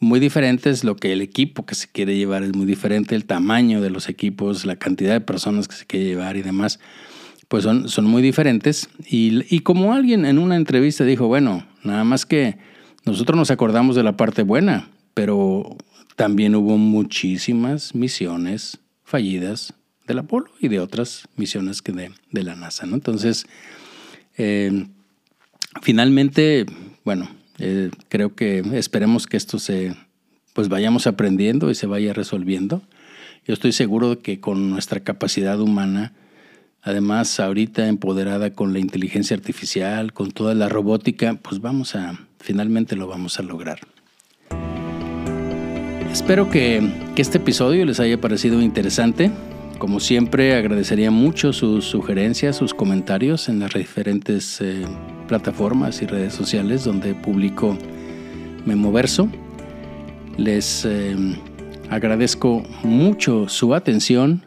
muy 0.00 0.20
diferentes, 0.20 0.84
lo 0.84 0.96
que 0.96 1.14
el 1.14 1.22
equipo 1.22 1.64
que 1.64 1.74
se 1.74 1.88
quiere 1.88 2.14
llevar 2.14 2.42
es 2.42 2.54
muy 2.54 2.66
diferente, 2.66 3.14
el 3.14 3.24
tamaño 3.24 3.80
de 3.80 3.88
los 3.88 4.10
equipos, 4.10 4.66
la 4.66 4.76
cantidad 4.76 5.14
de 5.14 5.22
personas 5.22 5.66
que 5.66 5.76
se 5.76 5.86
quiere 5.86 6.04
llevar 6.04 6.36
y 6.36 6.42
demás. 6.42 6.78
Pues 7.50 7.64
son, 7.64 7.88
son 7.88 8.04
muy 8.04 8.22
diferentes. 8.22 8.88
Y, 9.08 9.44
y 9.52 9.58
como 9.60 9.92
alguien 9.92 10.24
en 10.24 10.38
una 10.38 10.54
entrevista 10.54 11.02
dijo, 11.02 11.26
bueno, 11.26 11.66
nada 11.82 12.04
más 12.04 12.24
que 12.24 12.58
nosotros 13.04 13.36
nos 13.36 13.50
acordamos 13.50 13.96
de 13.96 14.04
la 14.04 14.16
parte 14.16 14.44
buena, 14.44 14.88
pero 15.14 15.76
también 16.14 16.54
hubo 16.54 16.78
muchísimas 16.78 17.92
misiones 17.92 18.78
fallidas 19.02 19.74
del 20.06 20.20
Apolo 20.20 20.46
y 20.60 20.68
de 20.68 20.78
otras 20.78 21.28
misiones 21.34 21.82
que 21.82 21.90
de, 21.90 22.12
de 22.30 22.42
la 22.44 22.54
NASA. 22.54 22.86
¿no? 22.86 22.94
Entonces, 22.94 23.46
eh, 24.38 24.86
finalmente, 25.82 26.66
bueno, 27.04 27.28
eh, 27.58 27.90
creo 28.08 28.36
que 28.36 28.60
esperemos 28.74 29.26
que 29.26 29.36
esto 29.36 29.58
se, 29.58 29.96
pues 30.52 30.68
vayamos 30.68 31.08
aprendiendo 31.08 31.68
y 31.68 31.74
se 31.74 31.88
vaya 31.88 32.12
resolviendo. 32.12 32.80
Yo 33.44 33.54
estoy 33.54 33.72
seguro 33.72 34.10
de 34.10 34.18
que 34.18 34.38
con 34.38 34.70
nuestra 34.70 35.00
capacidad 35.00 35.60
humana, 35.60 36.12
además 36.82 37.40
ahorita 37.40 37.86
empoderada 37.88 38.52
con 38.52 38.72
la 38.72 38.78
inteligencia 38.78 39.36
artificial, 39.36 40.12
con 40.12 40.30
toda 40.30 40.54
la 40.54 40.68
robótica, 40.68 41.34
pues 41.42 41.60
vamos 41.60 41.94
a, 41.94 42.18
finalmente 42.38 42.96
lo 42.96 43.06
vamos 43.06 43.38
a 43.38 43.42
lograr. 43.42 43.80
Espero 46.10 46.50
que, 46.50 47.10
este 47.16 47.36
episodio 47.36 47.84
les 47.84 48.00
haya 48.00 48.18
parecido 48.18 48.62
interesante. 48.62 49.30
Como 49.78 50.00
siempre, 50.00 50.54
agradecería 50.54 51.10
mucho 51.10 51.52
sus 51.52 51.84
sugerencias, 51.84 52.56
sus 52.56 52.72
comentarios 52.72 53.50
en 53.50 53.60
las 53.60 53.74
diferentes 53.74 54.60
eh, 54.62 54.84
plataformas 55.28 56.00
y 56.00 56.06
redes 56.06 56.32
sociales 56.32 56.84
donde 56.84 57.14
publico 57.14 57.76
Memoverso. 58.64 59.28
Les 60.38 60.86
eh, 60.86 61.14
agradezco 61.90 62.62
mucho 62.82 63.48
su 63.48 63.74
atención 63.74 64.46